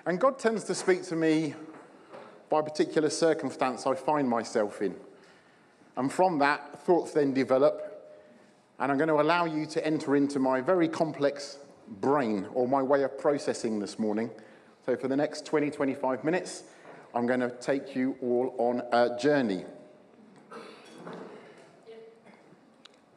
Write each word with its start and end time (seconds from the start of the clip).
And 0.06 0.18
God 0.18 0.40
tends 0.40 0.64
to 0.66 0.76
speak 0.76 1.04
to 1.06 1.18
me 1.18 1.54
by 2.50 2.62
a 2.62 2.64
particular 2.64 3.10
circumstance 3.10 3.86
I 3.86 3.94
find 3.94 4.30
myself 4.30 4.82
in. 4.82 4.96
And 5.98 6.10
from 6.10 6.40
that, 6.40 6.82
thoughts 6.84 7.12
then 7.12 7.34
develop. 7.34 8.16
And 8.80 8.90
I'm 8.90 8.98
going 8.98 9.10
to 9.10 9.20
allow 9.20 9.44
you 9.44 9.66
to 9.66 9.86
enter 9.86 10.16
into 10.16 10.40
my 10.40 10.62
very 10.62 10.88
complex 10.88 11.58
brain 11.88 12.48
or 12.54 12.68
my 12.68 12.82
way 12.82 13.04
of 13.04 13.18
processing 13.18 13.80
this 13.80 13.98
morning. 14.00 14.30
So, 14.86 14.96
for 14.96 15.08
the 15.08 15.16
next 15.16 15.46
20, 15.46 15.72
25 15.72 16.24
minutes, 16.24 16.64
I'm 17.14 17.26
going 17.26 17.40
to 17.40 17.50
take 17.50 17.96
you 17.96 18.18
all 18.22 18.54
on 18.58 18.82
a 18.92 19.18
journey. 19.18 19.64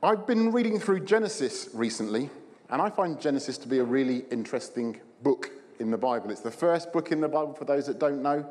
I've 0.03 0.27
been 0.27 0.53
reading 0.53 0.79
through 0.79 1.01
Genesis 1.01 1.69
recently, 1.75 2.31
and 2.71 2.81
I 2.81 2.89
find 2.89 3.21
Genesis 3.21 3.59
to 3.59 3.69
be 3.69 3.79
a 3.79 3.85
really 3.85 4.25
interesting 4.31 5.01
book 5.25 5.51
in 5.81 5.91
the 5.91 5.99
Bible. 5.99 6.31
It's 6.31 6.41
the 6.41 6.51
first 6.51 6.93
book 6.93 7.11
in 7.11 7.21
the 7.21 7.29
Bible 7.29 7.55
for 7.55 7.65
those 7.65 7.87
that 7.87 7.99
don't 7.99 8.23
know. 8.23 8.47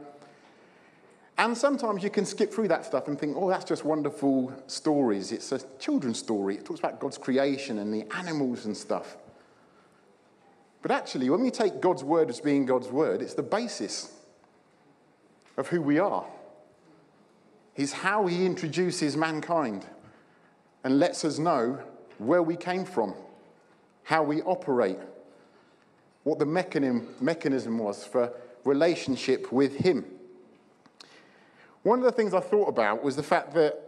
And 1.37 1.55
sometimes 1.55 2.03
you 2.03 2.09
can 2.09 2.25
skip 2.25 2.51
through 2.51 2.67
that 2.69 2.83
stuff 2.83 3.07
and 3.07 3.17
think, 3.17 3.37
oh, 3.37 3.47
that's 3.47 3.63
just 3.63 3.85
wonderful 3.85 4.51
stories. 4.65 5.31
It's 5.31 5.51
a 5.51 5.61
children's 5.79 6.19
story. 6.19 6.55
It 6.55 6.65
talks 6.65 6.79
about 6.79 6.99
God's 6.99 7.17
creation 7.17 7.79
and 7.79 7.93
the 7.93 8.05
animals 8.17 8.65
and 8.65 8.75
stuff. 8.75 9.17
But 10.81 10.91
actually, 10.91 11.29
when 11.29 11.41
we 11.41 11.51
take 11.51 11.81
God's 11.81 12.03
word 12.03 12.29
as 12.29 12.39
being 12.39 12.65
God's 12.65 12.87
word, 12.87 13.21
it's 13.21 13.33
the 13.33 13.43
basis 13.43 14.13
of 15.57 15.67
who 15.67 15.81
we 15.81 15.99
are. 15.99 16.25
Is 17.75 17.93
how 17.93 18.25
he 18.25 18.45
introduces 18.45 19.15
mankind 19.15 19.85
and 20.83 20.99
lets 20.99 21.23
us 21.25 21.37
know 21.37 21.79
where 22.17 22.41
we 22.41 22.55
came 22.55 22.85
from, 22.85 23.13
how 24.03 24.23
we 24.23 24.41
operate, 24.43 24.97
what 26.23 26.39
the 26.39 26.45
mechanism, 26.45 27.07
mechanism 27.21 27.77
was 27.77 28.03
for 28.05 28.33
relationship 28.63 29.51
with 29.51 29.75
him. 29.77 30.05
One 31.83 31.99
of 31.99 32.05
the 32.05 32.11
things 32.11 32.33
I 32.33 32.39
thought 32.39 32.67
about 32.67 33.03
was 33.03 33.15
the 33.15 33.23
fact 33.23 33.53
that 33.53 33.79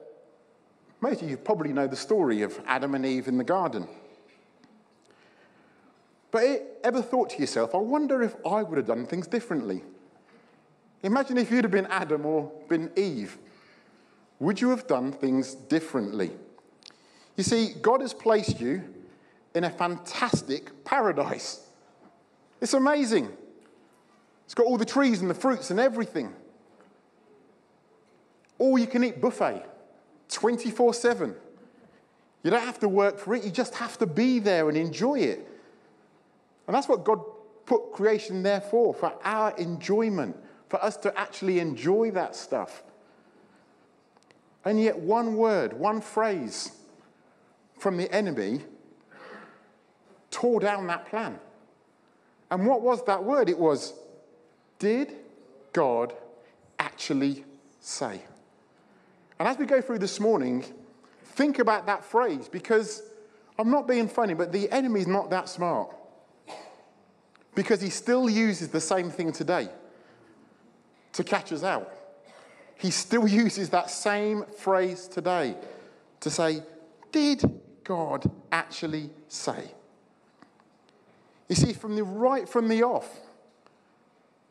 most 1.02 1.22
of 1.22 1.30
you 1.30 1.38
probably 1.38 1.74
know 1.74 1.88
the 1.88 1.96
story 1.96 2.42
of 2.42 2.60
Adam 2.66 2.96
and 2.96 3.06
Eve 3.06 3.28
in 3.28 3.38
the 3.38 3.44
garden. 3.44 3.88
But 6.32 6.80
ever 6.84 7.02
thought 7.02 7.32
to 7.32 7.40
yourself, 7.40 7.74
I 7.74 7.80
wonder 7.80 8.22
if 8.22 8.36
I 8.46 8.62
would 8.64 8.78
have 8.78 8.88
done 8.88 9.06
things 9.06 9.28
differently? 9.28 9.84
Imagine 11.02 11.38
if 11.38 11.50
you'd 11.52 11.64
have 11.64 11.72
been 11.72 11.88
Adam 11.88 12.26
or 12.26 12.52
been 12.68 12.92
Eve. 12.96 13.38
Would 14.40 14.62
you 14.62 14.70
have 14.70 14.88
done 14.88 15.12
things 15.12 15.56
differently? 15.56 16.32
You 17.36 17.44
see, 17.44 17.74
God 17.82 18.02
has 18.02 18.14
placed 18.14 18.60
you 18.60 18.84
in 19.56 19.64
a 19.64 19.70
fantastic 19.70 20.84
paradise. 20.84 21.68
It's 22.62 22.74
amazing. 22.74 23.30
It's 24.46 24.54
got 24.54 24.66
all 24.66 24.78
the 24.78 24.86
trees 24.86 25.22
and 25.22 25.30
the 25.30 25.36
fruits 25.36 25.72
and 25.72 25.80
everything. 25.80 26.34
All 28.58 28.78
you 28.78 28.88
can 28.88 29.04
eat 29.04 29.22
buffet, 29.22 29.64
24 30.30 30.94
7. 30.94 31.36
You 32.44 32.52
don't 32.52 32.64
have 32.64 32.80
to 32.80 32.90
work 32.90 33.20
for 33.20 33.36
it, 33.36 33.44
you 33.44 33.52
just 33.52 33.76
have 33.76 33.98
to 34.00 34.06
be 34.06 34.40
there 34.40 34.70
and 34.70 34.78
enjoy 34.78 35.20
it. 35.20 35.49
And 36.70 36.76
that's 36.76 36.88
what 36.88 37.04
God 37.04 37.20
put 37.66 37.94
creation 37.94 38.44
there 38.44 38.62
for, 38.62 38.94
for 38.94 39.12
our 39.24 39.58
enjoyment, 39.58 40.36
for 40.68 40.80
us 40.84 40.98
to 40.98 41.20
actually 41.20 41.58
enjoy 41.58 42.12
that 42.12 42.36
stuff. 42.36 42.84
And 44.64 44.80
yet, 44.80 45.00
one 45.00 45.36
word, 45.36 45.74
one 45.74 46.00
phrase 46.00 46.72
from 47.80 47.98
the 47.98 48.14
enemy 48.14 48.62
tore 50.30 50.60
down 50.60 50.86
that 50.86 51.08
plan. 51.08 51.40
And 52.52 52.68
what 52.68 52.84
was 52.84 53.04
that 53.06 53.24
word? 53.24 53.50
It 53.50 53.58
was, 53.58 53.96
Did 54.78 55.16
God 55.74 56.14
actually 56.78 57.46
say? 57.80 58.22
And 59.40 59.48
as 59.48 59.58
we 59.58 59.66
go 59.66 59.82
through 59.82 59.98
this 59.98 60.20
morning, 60.20 60.64
think 61.24 61.58
about 61.58 61.88
that 61.88 62.06
phrase 62.06 62.48
because 62.48 63.02
I'm 63.58 63.72
not 63.72 63.88
being 63.88 64.08
funny, 64.08 64.36
but 64.36 64.52
the 64.52 64.70
enemy's 64.72 65.08
not 65.08 65.32
that 65.32 65.50
smart 65.50 65.96
because 67.56 67.82
he 67.82 67.90
still 67.90 68.30
uses 68.30 68.70
the 68.70 68.82
same 68.82 69.10
thing 69.10 69.32
today 69.32 69.70
to 71.14 71.24
catch 71.24 71.52
us 71.52 71.64
out. 71.64 71.92
He 72.76 72.92
still 72.92 73.28
uses 73.28 73.70
that 73.70 73.90
same 73.90 74.46
phrase 74.58 75.08
today 75.08 75.56
to 76.22 76.30
say, 76.30 76.64
Did 77.12 77.60
God 77.84 78.30
actually 78.52 79.10
say? 79.28 79.72
You 81.50 81.56
see, 81.56 81.74
from 81.74 81.96
the 81.96 82.04
right 82.04 82.48
from 82.48 82.68
the 82.68 82.84
off, 82.84 83.10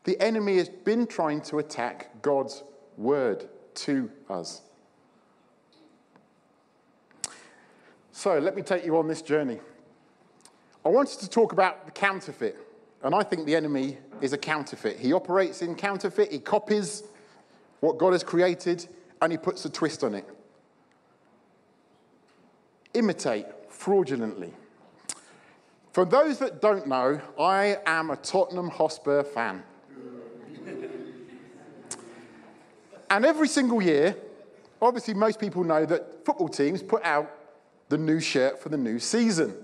the 0.03 0.19
enemy 0.19 0.57
has 0.57 0.69
been 0.69 1.07
trying 1.07 1.41
to 1.43 1.59
attack 1.59 2.21
God's 2.21 2.63
word 2.97 3.47
to 3.75 4.11
us. 4.29 4.61
So 8.11 8.37
let 8.37 8.55
me 8.55 8.61
take 8.61 8.85
you 8.85 8.97
on 8.97 9.07
this 9.07 9.21
journey. 9.21 9.59
I 10.85 10.89
wanted 10.89 11.19
to 11.19 11.29
talk 11.29 11.53
about 11.53 11.85
the 11.85 11.91
counterfeit. 11.91 12.57
And 13.03 13.15
I 13.15 13.23
think 13.23 13.45
the 13.45 13.55
enemy 13.55 13.97
is 14.21 14.33
a 14.33 14.37
counterfeit. 14.37 14.99
He 14.99 15.13
operates 15.13 15.61
in 15.61 15.75
counterfeit, 15.75 16.31
he 16.31 16.39
copies 16.39 17.03
what 17.79 17.97
God 17.97 18.11
has 18.11 18.23
created, 18.23 18.87
and 19.21 19.31
he 19.31 19.37
puts 19.37 19.63
a 19.65 19.69
twist 19.69 20.03
on 20.03 20.15
it. 20.15 20.25
Imitate 22.93 23.45
fraudulently. 23.69 24.53
For 25.93 26.05
those 26.05 26.39
that 26.39 26.61
don't 26.61 26.87
know, 26.87 27.21
I 27.39 27.77
am 27.85 28.09
a 28.09 28.15
Tottenham 28.17 28.69
Hotspur 28.69 29.23
fan. 29.23 29.63
and 33.09 33.25
every 33.25 33.47
single 33.47 33.81
year, 33.81 34.15
obviously, 34.81 35.13
most 35.13 35.39
people 35.39 35.63
know 35.63 35.85
that 35.85 36.25
football 36.25 36.49
teams 36.49 36.83
put 36.83 37.03
out 37.03 37.33
the 37.89 37.97
new 37.97 38.19
shirt 38.19 38.61
for 38.61 38.69
the 38.69 38.77
new 38.77 38.99
season. 38.99 39.55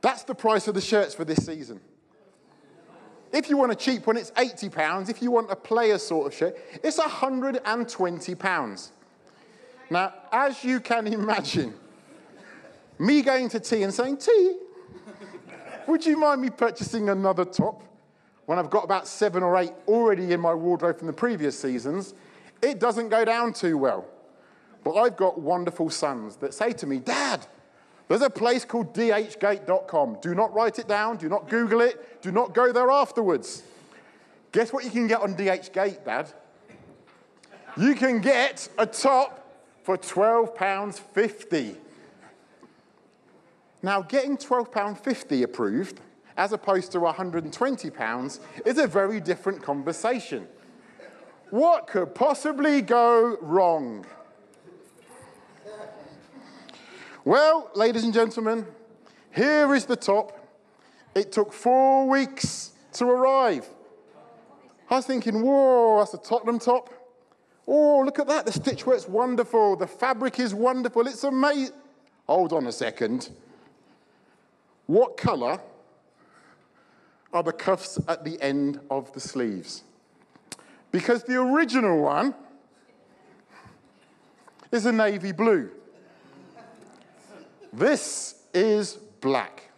That's 0.00 0.19
the 0.30 0.34
price 0.34 0.68
of 0.68 0.74
the 0.74 0.80
shirts 0.80 1.12
for 1.12 1.24
this 1.24 1.44
season. 1.44 1.80
If 3.32 3.50
you 3.50 3.56
want 3.56 3.72
a 3.72 3.74
cheap 3.74 4.06
one, 4.06 4.16
it's 4.16 4.30
£80. 4.30 5.08
If 5.10 5.20
you 5.20 5.32
want 5.32 5.50
a 5.50 5.56
player 5.56 5.98
sort 5.98 6.28
of 6.28 6.34
shirt, 6.34 6.56
it's 6.84 6.98
£120. 6.98 8.90
Now, 9.90 10.14
as 10.30 10.62
you 10.62 10.78
can 10.78 11.08
imagine, 11.08 11.74
me 12.98 13.22
going 13.22 13.48
to 13.48 13.58
T 13.58 13.82
and 13.82 13.92
saying, 13.92 14.18
T, 14.18 14.56
would 15.88 16.06
you 16.06 16.16
mind 16.16 16.42
me 16.42 16.50
purchasing 16.50 17.08
another 17.08 17.44
top 17.44 17.82
when 18.46 18.58
I've 18.58 18.70
got 18.70 18.84
about 18.84 19.08
seven 19.08 19.42
or 19.42 19.56
eight 19.56 19.72
already 19.88 20.32
in 20.32 20.38
my 20.38 20.54
wardrobe 20.54 20.98
from 20.98 21.08
the 21.08 21.12
previous 21.12 21.58
seasons? 21.58 22.14
It 22.62 22.78
doesn't 22.78 23.08
go 23.08 23.24
down 23.24 23.52
too 23.52 23.76
well. 23.76 24.06
But 24.84 24.94
I've 24.94 25.16
got 25.16 25.40
wonderful 25.40 25.90
sons 25.90 26.36
that 26.36 26.54
say 26.54 26.72
to 26.74 26.86
me, 26.86 27.00
Dad, 27.00 27.46
there's 28.10 28.22
a 28.22 28.28
place 28.28 28.64
called 28.64 28.92
dhgate.com. 28.92 30.18
Do 30.20 30.34
not 30.34 30.52
write 30.52 30.80
it 30.80 30.88
down. 30.88 31.16
Do 31.16 31.28
not 31.28 31.48
Google 31.48 31.80
it. 31.80 32.20
Do 32.20 32.32
not 32.32 32.54
go 32.54 32.72
there 32.72 32.90
afterwards. 32.90 33.62
Guess 34.50 34.72
what 34.72 34.82
you 34.84 34.90
can 34.90 35.06
get 35.06 35.20
on 35.20 35.36
DHgate, 35.36 36.04
Dad? 36.04 36.28
You 37.76 37.94
can 37.94 38.20
get 38.20 38.68
a 38.78 38.84
top 38.84 39.62
for 39.84 39.96
£12.50. 39.96 41.76
Now, 43.80 44.02
getting 44.02 44.36
£12.50 44.36 45.44
approved, 45.44 46.00
as 46.36 46.52
opposed 46.52 46.90
to 46.90 46.98
£120, 46.98 48.40
is 48.66 48.78
a 48.78 48.88
very 48.88 49.20
different 49.20 49.62
conversation. 49.62 50.48
What 51.50 51.86
could 51.86 52.16
possibly 52.16 52.82
go 52.82 53.38
wrong? 53.40 54.04
Well, 57.24 57.70
ladies 57.74 58.04
and 58.04 58.14
gentlemen, 58.14 58.66
Here 59.32 59.74
is 59.74 59.84
the 59.84 59.96
top. 59.96 60.36
It 61.14 61.32
took 61.32 61.52
four 61.52 62.08
weeks 62.08 62.72
to 62.94 63.04
arrive. 63.04 63.68
I 64.88 64.96
was 64.96 65.06
thinking, 65.06 65.42
whoa, 65.42 65.98
that's 65.98 66.14
a 66.14 66.18
Tottenham 66.18 66.58
top. 66.58 66.92
Oh, 67.66 68.00
look 68.00 68.18
at 68.18 68.26
that. 68.26 68.46
The 68.46 68.52
stitchwork's 68.52 69.06
wonderful. 69.06 69.76
The 69.76 69.86
fabric 69.86 70.40
is 70.40 70.52
wonderful. 70.54 71.06
It's 71.06 71.22
amazing. 71.22 71.74
Hold 72.26 72.52
on 72.52 72.66
a 72.66 72.72
second. 72.72 73.30
What 74.86 75.16
colour 75.16 75.60
are 77.32 77.42
the 77.42 77.52
cuffs 77.52 78.00
at 78.08 78.24
the 78.24 78.40
end 78.42 78.80
of 78.90 79.12
the 79.12 79.20
sleeves? 79.20 79.84
Because 80.90 81.22
the 81.22 81.36
original 81.36 82.00
one 82.02 82.34
is 84.72 84.86
a 84.86 84.92
navy 84.92 85.30
blue. 85.30 85.70
This 87.72 88.34
is 88.52 88.94
black. 89.20 89.70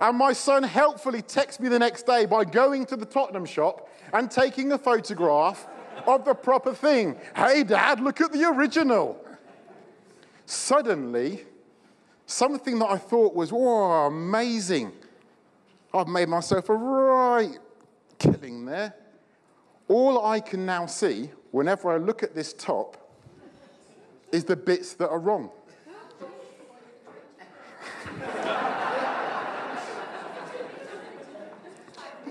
And 0.00 0.18
my 0.18 0.32
son 0.32 0.62
helpfully 0.62 1.22
texts 1.22 1.60
me 1.60 1.68
the 1.68 1.78
next 1.78 2.04
day 2.06 2.26
by 2.26 2.44
going 2.44 2.84
to 2.86 2.96
the 2.96 3.06
Tottenham 3.06 3.46
shop 3.46 3.88
and 4.12 4.30
taking 4.30 4.72
a 4.72 4.78
photograph 4.78 5.66
of 6.06 6.24
the 6.24 6.34
proper 6.34 6.74
thing. 6.74 7.16
Hey, 7.34 7.62
Dad, 7.62 8.00
look 8.00 8.20
at 8.20 8.32
the 8.32 8.44
original. 8.44 9.24
Suddenly, 10.46 11.44
something 12.26 12.78
that 12.80 12.90
I 12.90 12.98
thought 12.98 13.34
was, 13.34 13.50
oh, 13.52 14.06
amazing. 14.06 14.92
I've 15.92 16.08
made 16.08 16.28
myself 16.28 16.68
a 16.68 16.74
right 16.74 17.58
killing 18.18 18.64
there. 18.64 18.94
All 19.88 20.24
I 20.24 20.40
can 20.40 20.66
now 20.66 20.86
see, 20.86 21.30
whenever 21.50 21.90
I 21.90 21.98
look 21.98 22.22
at 22.22 22.34
this 22.34 22.52
top, 22.52 22.96
is 24.32 24.44
the 24.44 24.56
bits 24.56 24.94
that 24.94 25.08
are 25.08 25.18
wrong. 25.18 25.50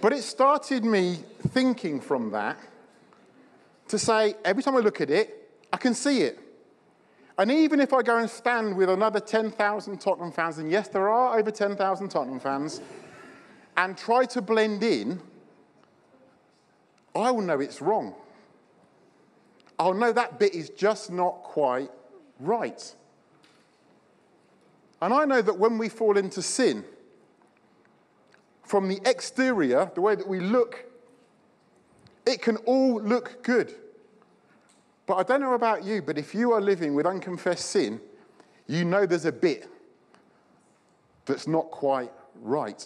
But 0.03 0.11
it 0.11 0.21
started 0.21 0.83
me 0.83 1.17
thinking 1.51 2.01
from 2.01 2.29
that 2.31 2.57
to 3.87 3.97
say, 3.97 4.35
every 4.43 4.61
time 4.61 4.75
I 4.75 4.79
look 4.79 4.99
at 4.99 5.09
it, 5.09 5.49
I 5.71 5.77
can 5.77 5.93
see 5.93 6.23
it. 6.23 6.37
And 7.37 7.49
even 7.49 7.79
if 7.79 7.93
I 7.93 8.01
go 8.01 8.17
and 8.17 8.29
stand 8.29 8.75
with 8.75 8.89
another 8.89 9.21
10,000 9.21 10.01
Tottenham 10.01 10.33
fans, 10.33 10.57
and 10.57 10.69
yes, 10.69 10.89
there 10.89 11.07
are 11.07 11.39
over 11.39 11.51
10,000 11.51 12.09
Tottenham 12.09 12.41
fans, 12.41 12.81
and 13.77 13.97
try 13.97 14.25
to 14.25 14.41
blend 14.41 14.83
in, 14.83 15.21
I 17.15 17.31
will 17.31 17.41
know 17.41 17.61
it's 17.61 17.81
wrong. 17.81 18.13
I'll 19.79 19.93
know 19.93 20.11
that 20.11 20.37
bit 20.37 20.53
is 20.53 20.69
just 20.71 21.13
not 21.13 21.43
quite 21.43 21.89
right. 22.41 22.93
And 25.01 25.13
I 25.13 25.23
know 25.23 25.41
that 25.41 25.57
when 25.57 25.77
we 25.77 25.87
fall 25.87 26.17
into 26.17 26.41
sin, 26.41 26.83
from 28.63 28.87
the 28.87 28.99
exterior, 29.05 29.91
the 29.93 30.01
way 30.01 30.15
that 30.15 30.27
we 30.27 30.39
look, 30.39 30.85
it 32.25 32.41
can 32.41 32.57
all 32.57 33.01
look 33.01 33.43
good. 33.43 33.73
But 35.05 35.15
I 35.15 35.23
don't 35.23 35.41
know 35.41 35.53
about 35.53 35.83
you, 35.83 36.01
but 36.01 36.17
if 36.17 36.33
you 36.33 36.53
are 36.53 36.61
living 36.61 36.95
with 36.95 37.05
unconfessed 37.05 37.65
sin, 37.65 37.99
you 38.67 38.85
know 38.85 39.05
there's 39.05 39.25
a 39.25 39.31
bit 39.31 39.67
that's 41.25 41.47
not 41.47 41.69
quite 41.71 42.11
right. 42.41 42.85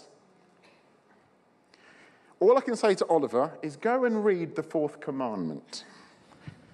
All 2.39 2.57
I 2.57 2.61
can 2.61 2.75
say 2.75 2.93
to 2.95 3.05
Oliver 3.07 3.51
is 3.61 3.75
go 3.75 4.05
and 4.05 4.23
read 4.23 4.55
the 4.55 4.63
fourth 4.63 4.99
commandment. 4.99 5.85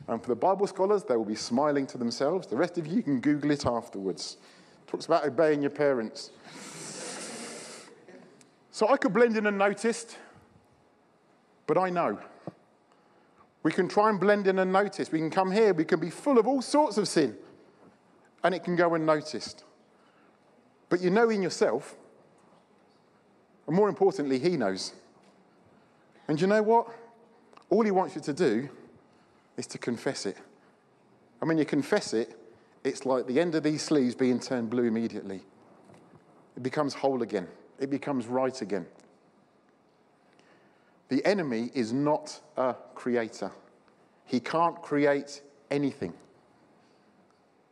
And 0.08 0.22
for 0.22 0.30
the 0.30 0.36
Bible 0.36 0.68
scholars, 0.68 1.04
they 1.04 1.16
will 1.16 1.24
be 1.24 1.36
smiling 1.36 1.88
to 1.88 1.98
themselves. 1.98 2.48
The 2.48 2.58
rest 2.58 2.78
of 2.78 2.86
you 2.86 3.02
can 3.02 3.22
Google 3.22 3.52
it 3.52 3.66
afterwards. 3.66 4.38
It 4.86 4.90
talks 4.90 5.06
about 5.06 5.26
obeying 5.26 5.62
your 5.62 5.72
parents. 5.72 6.32
So 8.74 8.90
I 8.90 8.98
could 8.98 9.14
blend 9.14 9.38
in 9.38 9.46
unnoticed, 9.46 10.18
but 11.68 11.78
I 11.78 11.92
know. 11.92 12.18
We 13.62 13.72
can 13.72 13.88
try 13.88 14.10
and 14.10 14.20
blend 14.20 14.48
in 14.48 14.58
unnoticed. 14.58 15.12
We 15.12 15.20
can 15.20 15.30
come 15.30 15.52
here, 15.52 15.76
we 15.76 15.86
can 15.86 16.00
be 16.00 16.10
full 16.10 16.40
of 16.40 16.48
all 16.48 16.60
sorts 16.60 16.98
of 16.98 17.08
sin, 17.08 17.38
and 18.44 18.56
it 18.56 18.64
can 18.64 18.76
go 18.76 18.96
unnoticed. 18.96 19.64
But 20.90 21.02
you 21.02 21.12
know 21.12 21.30
in 21.30 21.44
yourself, 21.44 21.96
and 23.68 23.76
more 23.76 23.90
importantly, 23.90 24.40
He 24.40 24.58
knows. 24.58 24.94
And 26.28 26.42
you 26.42 26.48
know 26.48 26.64
what? 26.64 26.88
All 27.70 27.86
He 27.86 27.92
wants 27.92 28.16
you 28.16 28.22
to 28.22 28.34
do 28.34 28.70
is 29.56 29.68
to 29.68 29.78
confess 29.78 30.26
it. 30.26 30.38
And 31.42 31.48
when 31.48 31.60
you 31.60 31.66
confess 31.66 32.12
it, 32.16 32.36
it's 32.84 33.06
like 33.06 33.28
the 33.28 33.40
end 33.40 33.54
of 33.54 33.62
these 33.62 33.84
sleeves 33.84 34.16
being 34.16 34.40
turned 34.40 34.72
blue 34.72 34.86
immediately. 34.86 35.42
It 36.58 36.64
becomes 36.64 36.96
whole 36.96 37.22
again, 37.22 37.48
it 37.80 37.90
becomes 37.90 38.28
right 38.28 38.62
again. 38.62 38.86
The 41.10 41.26
enemy 41.26 41.70
is 41.74 41.94
not 41.94 42.40
a 42.58 42.76
creator. 42.96 43.52
He 44.26 44.40
can't 44.40 44.82
create 44.82 45.42
anything. 45.70 46.14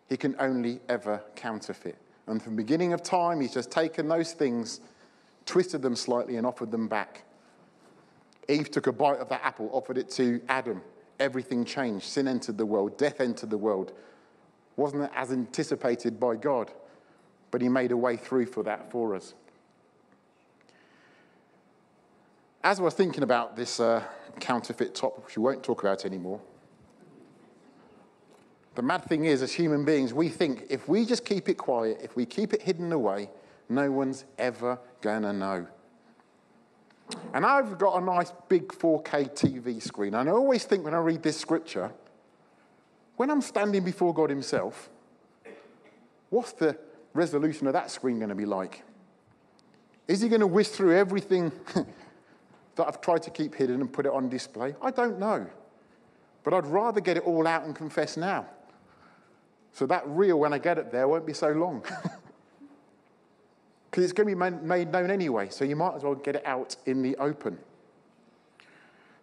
He 0.09 0.17
can 0.17 0.35
only 0.39 0.79
ever 0.89 1.23
counterfeit. 1.35 1.97
And 2.27 2.41
from 2.41 2.55
the 2.55 2.61
beginning 2.61 2.93
of 2.93 3.01
time, 3.01 3.41
he's 3.41 3.53
just 3.53 3.71
taken 3.71 4.07
those 4.07 4.33
things, 4.33 4.81
twisted 5.45 5.81
them 5.81 5.95
slightly, 5.95 6.35
and 6.35 6.45
offered 6.45 6.69
them 6.69 6.87
back. 6.87 7.23
Eve 8.47 8.69
took 8.69 8.87
a 8.87 8.91
bite 8.91 9.19
of 9.19 9.29
that 9.29 9.41
apple, 9.43 9.69
offered 9.71 9.97
it 9.97 10.09
to 10.11 10.41
Adam. 10.49 10.81
Everything 11.19 11.63
changed. 11.63 12.05
Sin 12.05 12.27
entered 12.27 12.57
the 12.57 12.65
world, 12.65 12.97
death 12.97 13.21
entered 13.21 13.49
the 13.49 13.57
world. 13.57 13.93
Wasn't 14.75 15.09
as 15.15 15.31
anticipated 15.31 16.19
by 16.19 16.35
God, 16.35 16.71
but 17.49 17.61
he 17.61 17.69
made 17.69 17.91
a 17.91 17.97
way 17.97 18.17
through 18.17 18.47
for 18.47 18.63
that 18.63 18.91
for 18.91 19.15
us. 19.15 19.33
As 22.63 22.79
we're 22.79 22.91
thinking 22.91 23.23
about 23.23 23.55
this 23.55 23.79
uh, 23.79 24.03
counterfeit 24.39 24.93
top, 24.93 25.23
which 25.25 25.37
we 25.37 25.43
won't 25.43 25.63
talk 25.63 25.81
about 25.81 26.05
anymore, 26.05 26.39
the 28.75 28.81
mad 28.81 29.03
thing 29.05 29.25
is, 29.25 29.41
as 29.41 29.51
human 29.51 29.83
beings, 29.83 30.13
we 30.13 30.29
think 30.29 30.65
if 30.69 30.87
we 30.87 31.05
just 31.05 31.25
keep 31.25 31.49
it 31.49 31.55
quiet, 31.55 31.99
if 32.01 32.15
we 32.15 32.25
keep 32.25 32.53
it 32.53 32.61
hidden 32.61 32.91
away, 32.91 33.29
no 33.67 33.91
one's 33.91 34.25
ever 34.37 34.79
going 35.01 35.23
to 35.23 35.33
know. 35.33 35.67
And 37.33 37.45
I've 37.45 37.77
got 37.77 38.01
a 38.01 38.05
nice 38.05 38.31
big 38.47 38.69
4K 38.69 39.31
TV 39.31 39.81
screen, 39.81 40.13
and 40.13 40.29
I 40.29 40.31
always 40.31 40.63
think 40.63 40.85
when 40.85 40.93
I 40.93 40.99
read 40.99 41.21
this 41.21 41.37
scripture, 41.37 41.91
when 43.17 43.29
I'm 43.29 43.41
standing 43.41 43.83
before 43.83 44.13
God 44.13 44.29
Himself, 44.29 44.89
what's 46.29 46.53
the 46.53 46.77
resolution 47.13 47.67
of 47.67 47.73
that 47.73 47.91
screen 47.91 48.19
going 48.19 48.29
to 48.29 48.35
be 48.35 48.45
like? 48.45 48.83
Is 50.07 50.21
He 50.21 50.29
going 50.29 50.41
to 50.41 50.47
whiz 50.47 50.69
through 50.69 50.97
everything 50.97 51.51
that 52.81 52.87
I've 52.87 53.01
tried 53.01 53.23
to 53.23 53.29
keep 53.29 53.55
hidden 53.55 53.79
and 53.81 53.91
put 53.91 54.05
it 54.05 54.11
on 54.11 54.29
display? 54.29 54.75
I 54.81 54.91
don't 54.91 55.19
know. 55.19 55.47
But 56.43 56.53
I'd 56.53 56.67
rather 56.67 56.99
get 56.99 57.17
it 57.17 57.23
all 57.23 57.47
out 57.47 57.63
and 57.63 57.75
confess 57.75 58.17
now. 58.17 58.47
So 59.73 59.85
that 59.85 60.03
reel, 60.07 60.39
when 60.39 60.53
I 60.53 60.57
get 60.57 60.77
it 60.77 60.91
there, 60.91 61.07
won't 61.07 61.25
be 61.25 61.33
so 61.33 61.51
long. 61.51 61.83
Because 63.91 64.05
it's 64.05 64.13
going 64.13 64.29
to 64.29 64.35
be 64.35 64.65
made 64.65 64.89
known 64.89 65.11
anyway, 65.11 65.49
so 65.49 65.65
you 65.65 65.75
might 65.75 65.95
as 65.95 66.03
well 66.03 66.15
get 66.15 66.37
it 66.37 66.45
out 66.45 66.77
in 66.85 67.01
the 67.01 67.17
open. 67.17 67.59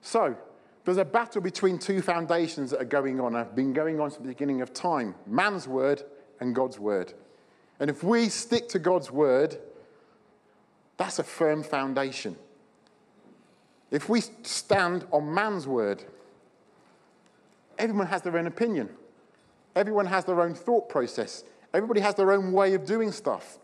So, 0.02 0.36
there's 0.84 0.98
a 0.98 1.06
battle 1.06 1.40
between 1.40 1.78
two 1.78 2.02
foundations 2.02 2.70
that 2.70 2.80
are 2.82 2.84
going 2.84 3.18
on, 3.18 3.32
have 3.32 3.56
been 3.56 3.72
going 3.72 3.98
on 3.98 4.10
since 4.10 4.22
the 4.22 4.28
beginning 4.28 4.60
of 4.60 4.74
time 4.74 5.14
man's 5.26 5.66
word 5.66 6.02
and 6.40 6.54
God's 6.54 6.78
word. 6.78 7.14
And 7.80 7.88
if 7.88 8.04
we 8.04 8.28
stick 8.28 8.68
to 8.70 8.78
God's 8.78 9.10
word, 9.10 9.56
that's 10.98 11.18
a 11.18 11.24
firm 11.24 11.62
foundation. 11.62 12.36
If 13.90 14.08
we 14.08 14.20
stand 14.20 15.06
on 15.12 15.32
man's 15.32 15.66
word, 15.66 16.04
everyone 17.78 18.06
has 18.06 18.22
their 18.22 18.36
own 18.36 18.46
opinion. 18.46 18.90
Everyone 19.74 20.06
has 20.06 20.24
their 20.24 20.40
own 20.40 20.54
thought 20.54 20.88
process. 20.88 21.44
Everybody 21.72 22.00
has 22.00 22.14
their 22.14 22.32
own 22.32 22.52
way 22.52 22.74
of 22.74 22.84
doing 22.84 23.12
stuff. 23.12 23.58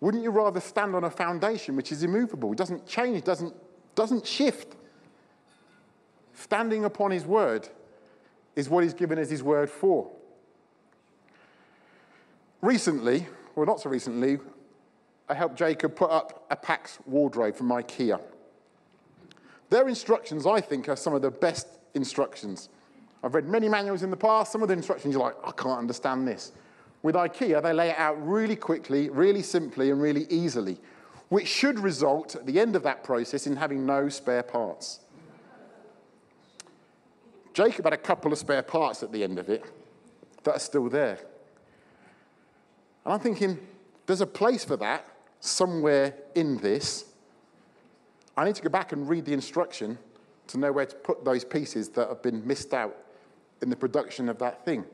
Wouldn't 0.00 0.22
you 0.22 0.30
rather 0.30 0.60
stand 0.60 0.94
on 0.94 1.04
a 1.04 1.10
foundation 1.10 1.76
which 1.76 1.92
is 1.92 2.02
immovable, 2.02 2.54
doesn't 2.54 2.86
change, 2.86 3.22
doesn't, 3.24 3.54
doesn't 3.94 4.26
shift? 4.26 4.76
Standing 6.34 6.84
upon 6.86 7.10
his 7.10 7.24
word 7.26 7.68
is 8.56 8.68
what 8.68 8.82
he's 8.82 8.94
given 8.94 9.18
as 9.18 9.30
his 9.30 9.42
word 9.42 9.70
for. 9.70 10.10
Recently, 12.62 13.26
well, 13.54 13.66
not 13.66 13.80
so 13.80 13.90
recently, 13.90 14.38
I 15.28 15.34
helped 15.34 15.56
Jacob 15.56 15.94
put 15.94 16.10
up 16.10 16.46
a 16.50 16.56
Pax 16.56 16.98
wardrobe 17.06 17.54
from 17.54 17.68
IKEA. 17.68 18.20
Their 19.70 19.88
instructions, 19.88 20.46
I 20.46 20.60
think, 20.60 20.88
are 20.88 20.96
some 20.96 21.14
of 21.14 21.22
the 21.22 21.30
best 21.30 21.66
instructions. 21.94 22.68
I've 23.22 23.34
read 23.34 23.48
many 23.48 23.68
manuals 23.68 24.02
in 24.02 24.10
the 24.10 24.16
past. 24.16 24.52
Some 24.52 24.62
of 24.62 24.68
the 24.68 24.74
instructions 24.74 25.14
you're 25.14 25.22
like, 25.22 25.36
I 25.44 25.52
can't 25.52 25.78
understand 25.78 26.26
this. 26.26 26.52
With 27.02 27.14
IKEA, 27.14 27.62
they 27.62 27.72
lay 27.72 27.90
it 27.90 27.98
out 27.98 28.16
really 28.26 28.56
quickly, 28.56 29.08
really 29.08 29.42
simply, 29.42 29.90
and 29.90 30.02
really 30.02 30.26
easily, 30.28 30.78
which 31.28 31.46
should 31.46 31.78
result 31.78 32.34
at 32.34 32.46
the 32.46 32.60
end 32.60 32.76
of 32.76 32.82
that 32.82 33.04
process 33.04 33.46
in 33.46 33.56
having 33.56 33.86
no 33.86 34.08
spare 34.08 34.42
parts. 34.42 35.00
Jacob 37.54 37.84
had 37.84 37.92
a 37.92 37.98
couple 37.98 38.32
of 38.32 38.38
spare 38.38 38.62
parts 38.62 39.02
at 39.02 39.12
the 39.12 39.22
end 39.22 39.38
of 39.38 39.48
it 39.48 39.64
that 40.44 40.56
are 40.56 40.60
still 40.60 40.88
there. 40.88 41.18
And 43.04 43.14
I'm 43.14 43.20
thinking, 43.20 43.58
there's 44.06 44.20
a 44.20 44.26
place 44.26 44.64
for 44.64 44.76
that 44.76 45.04
somewhere 45.40 46.14
in 46.34 46.58
this. 46.58 47.06
I 48.40 48.44
need 48.46 48.54
to 48.54 48.62
go 48.62 48.70
back 48.70 48.92
and 48.92 49.06
read 49.06 49.26
the 49.26 49.34
instruction 49.34 49.98
to 50.46 50.56
know 50.56 50.72
where 50.72 50.86
to 50.86 50.96
put 50.96 51.26
those 51.26 51.44
pieces 51.44 51.90
that 51.90 52.08
have 52.08 52.22
been 52.22 52.46
missed 52.46 52.72
out 52.72 52.96
in 53.60 53.68
the 53.68 53.76
production 53.76 54.30
of 54.30 54.38
that 54.38 54.64
thing. 54.64 54.86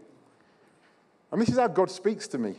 And 1.30 1.40
this 1.40 1.50
is 1.50 1.56
how 1.56 1.68
God 1.68 1.88
speaks 1.88 2.26
to 2.28 2.38
me. 2.38 2.56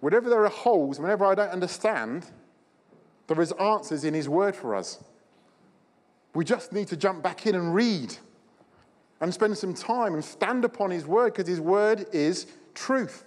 Whenever 0.00 0.28
there 0.28 0.44
are 0.44 0.50
holes, 0.50 1.00
whenever 1.00 1.24
I 1.24 1.34
don't 1.34 1.48
understand, 1.48 2.26
there 3.26 3.40
is 3.40 3.52
answers 3.52 4.04
in 4.04 4.12
His 4.12 4.28
Word 4.28 4.54
for 4.54 4.74
us. 4.74 5.02
We 6.34 6.44
just 6.44 6.74
need 6.74 6.88
to 6.88 6.96
jump 6.98 7.22
back 7.22 7.46
in 7.46 7.54
and 7.54 7.74
read 7.74 8.14
and 9.22 9.32
spend 9.32 9.56
some 9.56 9.72
time 9.72 10.12
and 10.12 10.22
stand 10.22 10.66
upon 10.66 10.90
His 10.90 11.06
Word 11.06 11.32
because 11.32 11.48
His 11.48 11.60
Word 11.62 12.04
is 12.12 12.48
truth. 12.74 13.24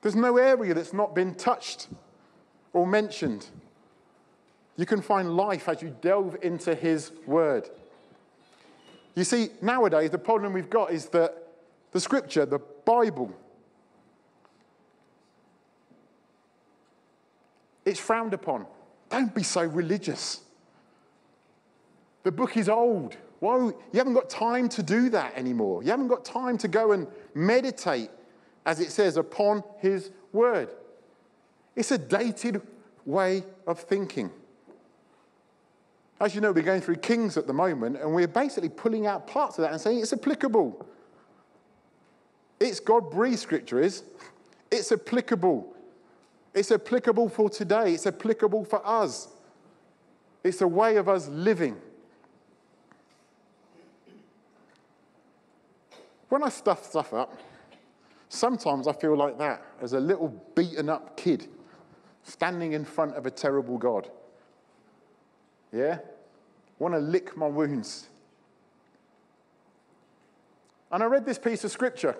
There's 0.00 0.16
no 0.16 0.38
area 0.38 0.74
that's 0.74 0.92
not 0.92 1.14
been 1.14 1.36
touched 1.36 1.86
or 2.72 2.84
mentioned. 2.84 3.46
You 4.76 4.86
can 4.86 5.02
find 5.02 5.36
life 5.36 5.68
as 5.68 5.82
you 5.82 5.94
delve 6.00 6.36
into 6.42 6.74
His 6.74 7.12
Word. 7.26 7.68
You 9.14 9.24
see, 9.24 9.48
nowadays, 9.60 10.10
the 10.10 10.18
problem 10.18 10.52
we've 10.52 10.70
got 10.70 10.92
is 10.92 11.06
that 11.06 11.36
the 11.92 12.00
Scripture, 12.00 12.46
the 12.46 12.60
Bible, 12.84 13.30
it's 17.84 18.00
frowned 18.00 18.32
upon. 18.32 18.66
Don't 19.10 19.34
be 19.34 19.42
so 19.42 19.62
religious. 19.62 20.40
The 22.22 22.32
book 22.32 22.56
is 22.56 22.68
old. 22.68 23.16
Why, 23.40 23.56
you 23.58 23.74
haven't 23.94 24.14
got 24.14 24.30
time 24.30 24.68
to 24.70 24.82
do 24.82 25.10
that 25.10 25.36
anymore. 25.36 25.82
You 25.82 25.90
haven't 25.90 26.08
got 26.08 26.24
time 26.24 26.56
to 26.58 26.68
go 26.68 26.92
and 26.92 27.06
meditate, 27.34 28.08
as 28.64 28.80
it 28.80 28.90
says, 28.92 29.16
upon 29.16 29.64
his 29.78 30.10
word. 30.32 30.70
It's 31.74 31.90
a 31.90 31.98
dated 31.98 32.62
way 33.04 33.42
of 33.66 33.80
thinking. 33.80 34.30
As 36.22 36.36
you 36.36 36.40
know, 36.40 36.52
we're 36.52 36.62
going 36.62 36.80
through 36.80 36.98
Kings 36.98 37.36
at 37.36 37.48
the 37.48 37.52
moment, 37.52 37.96
and 37.96 38.14
we're 38.14 38.28
basically 38.28 38.68
pulling 38.68 39.08
out 39.08 39.26
parts 39.26 39.58
of 39.58 39.62
that 39.62 39.72
and 39.72 39.80
saying 39.80 39.98
it's 39.98 40.12
applicable. 40.12 40.86
It's 42.60 42.78
God 42.78 43.10
breathed 43.10 43.40
scripture, 43.40 43.80
is. 43.80 44.04
It's 44.70 44.92
applicable. 44.92 45.74
It's 46.54 46.70
applicable 46.70 47.28
for 47.28 47.50
today. 47.50 47.94
It's 47.94 48.06
applicable 48.06 48.64
for 48.64 48.86
us. 48.86 49.30
It's 50.44 50.60
a 50.60 50.68
way 50.68 50.94
of 50.94 51.08
us 51.08 51.26
living. 51.26 51.76
When 56.28 56.44
I 56.44 56.50
stuff 56.50 56.84
stuff 56.84 57.12
up, 57.12 57.36
sometimes 58.28 58.86
I 58.86 58.92
feel 58.92 59.16
like 59.16 59.38
that 59.38 59.60
as 59.80 59.92
a 59.92 60.00
little 60.00 60.28
beaten 60.54 60.88
up 60.88 61.16
kid 61.16 61.48
standing 62.22 62.74
in 62.74 62.84
front 62.84 63.16
of 63.16 63.26
a 63.26 63.30
terrible 63.30 63.76
God. 63.76 64.08
Yeah? 65.72 65.98
Want 66.82 66.94
to 66.94 66.98
lick 66.98 67.36
my 67.36 67.46
wounds. 67.46 68.08
And 70.90 71.00
I 71.00 71.06
read 71.06 71.24
this 71.24 71.38
piece 71.38 71.62
of 71.62 71.70
scripture. 71.70 72.16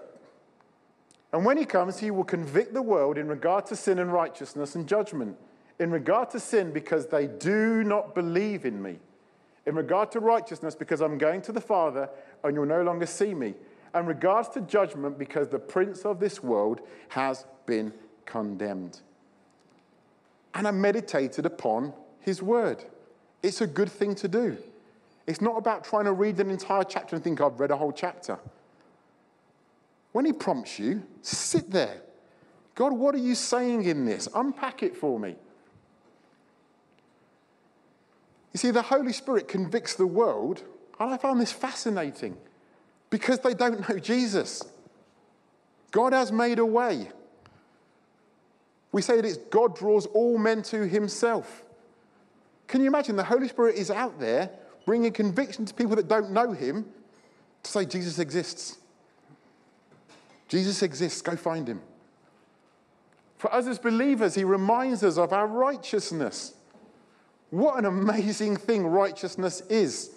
And 1.33 1.45
when 1.45 1.57
he 1.57 1.65
comes, 1.65 1.99
he 1.99 2.13
will 2.13 2.23
convict 2.23 2.73
the 2.73 2.81
world 2.81 3.19
in 3.19 3.27
regard 3.27 3.67
to 3.67 3.77
sin 3.77 3.99
and 3.99 4.13
righteousness 4.13 4.77
and 4.77 4.87
judgment. 4.87 5.37
In 5.81 5.91
regard 5.91 6.31
to 6.31 6.39
sin, 6.39 6.71
because 6.71 7.09
they 7.09 7.27
do 7.27 7.83
not 7.83 8.15
believe 8.15 8.65
in 8.65 8.81
me. 8.81 9.01
In 9.67 9.75
regard 9.75 10.13
to 10.13 10.21
righteousness, 10.21 10.77
because 10.77 11.01
I'm 11.01 11.19
going 11.19 11.43
to 11.43 11.51
the 11.51 11.61
Father 11.61 12.09
and 12.45 12.55
you'll 12.55 12.67
no 12.67 12.83
longer 12.83 13.07
see 13.07 13.35
me 13.35 13.55
and 13.95 14.07
regards 14.07 14.49
to 14.51 14.61
judgment 14.61 15.19
because 15.19 15.49
the 15.49 15.59
prince 15.59 16.05
of 16.05 16.21
this 16.21 16.41
world 16.41 16.83
has 17.09 17.47
been 17.67 17.93
condemned. 18.27 19.01
And 20.55 20.69
I 20.69 20.71
meditated 20.71 21.47
upon 21.47 21.95
his 22.21 22.41
word. 22.41 22.85
It's 23.43 23.61
a 23.61 23.67
good 23.67 23.91
thing 23.91 24.15
to 24.17 24.29
do. 24.29 24.57
It's 25.27 25.41
not 25.41 25.57
about 25.57 25.85
trying 25.85 26.05
to 26.05 26.13
read 26.13 26.39
an 26.41 26.51
entire 26.51 26.85
chapter 26.85 27.17
and 27.17 27.25
think 27.25 27.41
I've 27.41 27.59
read 27.59 27.71
a 27.71 27.77
whole 27.77 27.93
chapter. 27.93 28.39
When 30.13 30.25
he 30.25 30.33
prompts 30.33 30.79
you, 30.79 31.03
sit 31.23 31.71
there. 31.71 32.01
God, 32.75 32.93
what 32.93 33.15
are 33.15 33.19
you 33.19 33.35
saying 33.35 33.85
in 33.85 34.05
this? 34.05 34.29
Unpack 34.35 34.83
it 34.83 34.97
for 34.97 35.19
me. 35.19 35.37
You 38.53 38.59
see, 38.59 38.71
the 38.71 38.83
Holy 38.83 39.13
Spirit 39.13 39.49
convicts 39.49 39.95
the 39.95 40.07
world, 40.07 40.63
and 41.01 41.13
I 41.13 41.17
found 41.17 41.41
this 41.41 41.53
fascinating 41.53 42.37
because 43.11 43.39
they 43.41 43.55
don't 43.55 43.89
know 43.89 43.99
Jesus. 43.99 44.63
God 45.91 46.13
has 46.13 46.33
made 46.33 46.59
a 46.59 46.67
way. 46.67 47.11
We 48.91 49.01
say 49.01 49.17
that 49.17 49.25
it's 49.25 49.39
God 49.39 49.77
draws 49.77 50.07
all 50.07 50.37
men 50.37 50.63
to 50.65 50.87
himself. 50.87 51.63
Can 52.73 52.81
you 52.81 52.87
imagine 52.87 53.17
the 53.17 53.25
Holy 53.25 53.49
Spirit 53.49 53.77
is 53.77 53.91
out 53.91 54.19
there 54.19 54.49
bringing 54.87 55.13
conviction 55.13 55.67
to 55.67 55.75
people 55.75 55.95
that 55.97 56.09
don't 56.09 56.31
know 56.31 56.53
him 56.53 56.87
to 57.63 57.71
say 57.71 57.85
Jesus 57.85 58.19
exists? 58.19 58.79
Jesus 60.49 60.83
exists, 60.83 61.21
go 61.21 61.37
find 61.37 61.69
him. 61.69 61.83
For 63.37 63.53
us 63.53 63.67
as 63.67 63.79
believers, 63.79 64.35
he 64.35 64.45
reminds 64.45 65.05
us 65.05 65.19
of 65.19 65.35
our 65.35 65.47
righteousness. 65.47 66.55
What 67.51 67.79
an 67.79 67.85
amazing 67.85 68.57
thing 68.57 68.87
righteousness 68.87 69.61
is. 69.69 70.13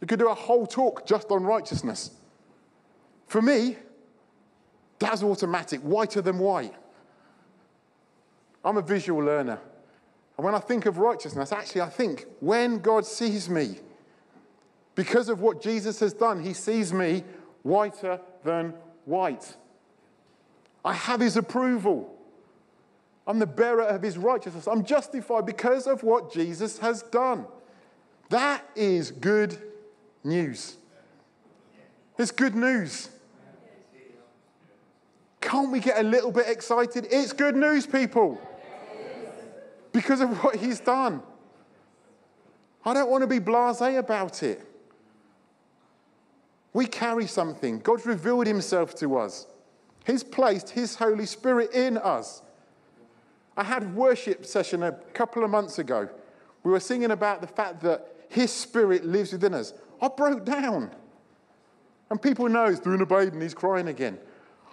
You 0.00 0.06
could 0.06 0.18
do 0.18 0.30
a 0.30 0.34
whole 0.34 0.66
talk 0.66 1.04
just 1.04 1.30
on 1.30 1.44
righteousness. 1.44 2.12
For 3.26 3.42
me, 3.42 3.76
that's 4.98 5.22
automatic, 5.22 5.82
whiter 5.82 6.22
than 6.22 6.38
white. 6.38 6.72
I'm 8.64 8.78
a 8.78 8.82
visual 8.82 9.22
learner. 9.22 9.60
And 10.36 10.44
when 10.44 10.54
I 10.54 10.58
think 10.58 10.86
of 10.86 10.98
righteousness, 10.98 11.52
actually, 11.52 11.80
I 11.80 11.88
think 11.88 12.26
when 12.40 12.78
God 12.78 13.06
sees 13.06 13.48
me, 13.48 13.78
because 14.94 15.28
of 15.28 15.40
what 15.40 15.62
Jesus 15.62 16.00
has 16.00 16.12
done, 16.12 16.42
he 16.42 16.52
sees 16.52 16.92
me 16.92 17.24
whiter 17.62 18.20
than 18.44 18.74
white. 19.04 19.56
I 20.84 20.92
have 20.92 21.20
his 21.20 21.36
approval. 21.36 22.12
I'm 23.26 23.38
the 23.38 23.46
bearer 23.46 23.82
of 23.82 24.02
his 24.02 24.16
righteousness. 24.16 24.66
I'm 24.66 24.84
justified 24.84 25.46
because 25.46 25.86
of 25.86 26.02
what 26.02 26.32
Jesus 26.32 26.78
has 26.78 27.02
done. 27.02 27.46
That 28.28 28.64
is 28.74 29.10
good 29.10 29.58
news. 30.22 30.76
It's 32.18 32.30
good 32.30 32.54
news. 32.54 33.10
Can't 35.40 35.70
we 35.70 35.80
get 35.80 35.98
a 35.98 36.02
little 36.02 36.32
bit 36.32 36.48
excited? 36.48 37.06
It's 37.10 37.32
good 37.32 37.54
news, 37.54 37.86
people, 37.86 38.40
because 39.96 40.20
of 40.20 40.44
what 40.44 40.56
he's 40.56 40.78
done. 40.78 41.22
I 42.84 42.92
don't 42.92 43.08
want 43.08 43.22
to 43.22 43.26
be 43.26 43.38
blase 43.38 43.80
about 43.80 44.42
it. 44.42 44.60
We 46.74 46.84
carry 46.84 47.26
something. 47.26 47.78
God's 47.78 48.04
revealed 48.04 48.46
himself 48.46 48.94
to 48.96 49.16
us. 49.16 49.46
He's 50.06 50.22
placed 50.22 50.68
his 50.68 50.96
Holy 50.96 51.24
Spirit 51.24 51.72
in 51.72 51.96
us. 51.96 52.42
I 53.56 53.64
had 53.64 53.96
worship 53.96 54.44
session 54.44 54.82
a 54.82 54.92
couple 54.92 55.42
of 55.42 55.48
months 55.48 55.78
ago. 55.78 56.10
We 56.62 56.72
were 56.72 56.80
singing 56.80 57.12
about 57.12 57.40
the 57.40 57.46
fact 57.46 57.80
that 57.80 58.06
his 58.28 58.52
spirit 58.52 59.02
lives 59.06 59.32
within 59.32 59.54
us. 59.54 59.72
I 60.02 60.08
broke 60.08 60.44
down. 60.44 60.90
And 62.10 62.20
people 62.20 62.50
know 62.50 62.68
he's 62.68 62.80
doing 62.80 63.00
a 63.00 63.06
baby 63.06 63.32
and 63.32 63.40
he's 63.40 63.54
crying 63.54 63.88
again. 63.88 64.18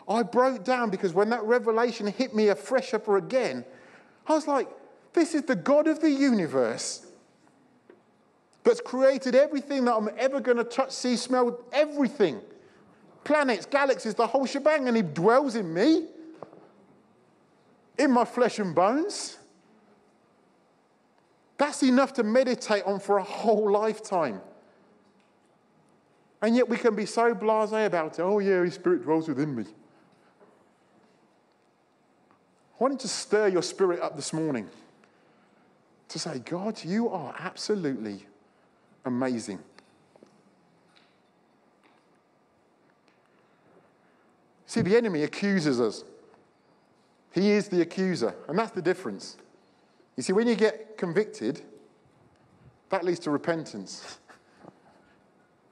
I 0.06 0.22
broke 0.24 0.66
down 0.66 0.90
because 0.90 1.14
when 1.14 1.30
that 1.30 1.44
revelation 1.44 2.08
hit 2.08 2.36
me 2.36 2.50
afresh 2.50 2.94
upper 2.94 3.16
again, 3.16 3.64
I 4.28 4.34
was 4.34 4.50
like, 4.50 4.68
this 5.14 5.34
is 5.34 5.44
the 5.44 5.56
God 5.56 5.88
of 5.88 6.02
the 6.02 6.10
universe 6.10 7.06
that's 8.64 8.82
created 8.82 9.36
everything 9.36 9.86
that 9.86 9.96
I'm 9.96 10.10
ever 10.18 10.40
going 10.40 10.58
to 10.58 10.64
touch, 10.64 10.92
see, 10.92 11.16
smell, 11.16 11.60
everything. 11.72 12.40
Planets, 13.24 13.66
galaxies, 13.66 14.16
the 14.16 14.28
whole 14.28 14.46
shebang, 14.46 14.88
and 14.88 14.98
he 14.98 15.04
dwells 15.04 15.56
in 15.56 15.74
me, 15.74 16.08
in 17.98 18.12
my 18.12 18.26
flesh 18.26 18.60
and 18.60 18.74
bones. 18.74 19.38
That's 21.58 21.84
enough 21.84 22.14
to 22.14 22.24
meditate 22.24 22.84
on 22.86 23.00
for 23.00 23.18
a 23.18 23.24
whole 23.24 23.72
lifetime. 23.72 24.42
And 26.42 26.56
yet 26.56 26.68
we 26.68 26.76
can 26.76 26.96
be 26.96 27.06
so 27.06 27.34
blase 27.34 27.72
about 27.72 28.20
it. 28.20 28.22
Oh, 28.22 28.40
yeah, 28.40 28.64
His 28.64 28.74
Spirit 28.74 29.04
dwells 29.04 29.30
within 29.30 29.56
me. 29.56 29.64
I 32.80 32.84
wanted 32.84 33.00
to 33.02 33.08
stir 33.08 33.48
your 33.48 33.62
spirit 33.62 34.02
up 34.02 34.18
this 34.18 34.34
morning 34.34 34.70
to 36.14 36.20
say, 36.20 36.40
God, 36.40 36.84
you 36.84 37.10
are 37.10 37.36
absolutely 37.40 38.26
amazing. 39.04 39.60
See, 44.68 44.82
the 44.82 44.96
enemy 44.96 45.24
accuses 45.24 45.82
us. 45.82 46.04
He 47.32 47.50
is 47.52 47.68
the 47.68 47.82
accuser, 47.82 48.36
and 48.48 48.58
that's 48.58 48.72
the 48.72 48.82
difference. 48.82 49.38
You 50.16 50.24
see, 50.24 50.34
when 50.34 50.48
you 50.48 50.56
get 50.56 50.98
convicted, 50.98 51.62
that 52.90 53.04
leads 53.04 53.20
to 53.22 53.32
repentance 53.32 54.20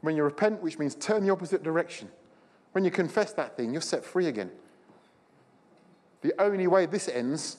when 0.02 0.16
you 0.16 0.24
repent, 0.24 0.62
which 0.62 0.80
means 0.80 0.96
turn 0.96 1.24
the 1.24 1.32
opposite 1.32 1.64
direction, 1.64 2.10
When 2.72 2.84
you 2.84 2.90
confess 2.92 3.34
that 3.34 3.58
thing, 3.58 3.74
you're 3.74 3.82
set 3.82 4.04
free 4.04 4.28
again. 4.28 4.50
The 6.22 6.34
only 6.42 6.68
way 6.68 6.86
this 6.86 7.08
ends 7.08 7.58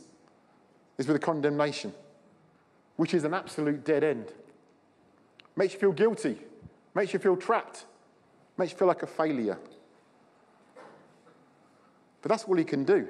is 0.97 1.07
with 1.07 1.17
a 1.17 1.21
condemnation, 1.21 1.93
which 3.03 3.15
is 3.15 3.25
an 3.25 3.35
absolute 3.35 3.85
dead 3.85 4.05
end. 4.05 4.33
Makes 5.57 5.75
you 5.75 5.81
feel 5.81 5.91
guilty, 5.91 6.39
makes 6.95 7.13
you 7.13 7.19
feel 7.19 7.37
trapped, 7.37 7.85
makes 8.57 8.71
you 8.71 8.79
feel 8.79 8.87
like 8.87 9.03
a 9.03 9.09
failure. 9.09 9.59
But 12.21 12.29
that's 12.29 12.45
all 12.45 12.57
he 12.57 12.63
can 12.63 12.85
do. 12.85 13.09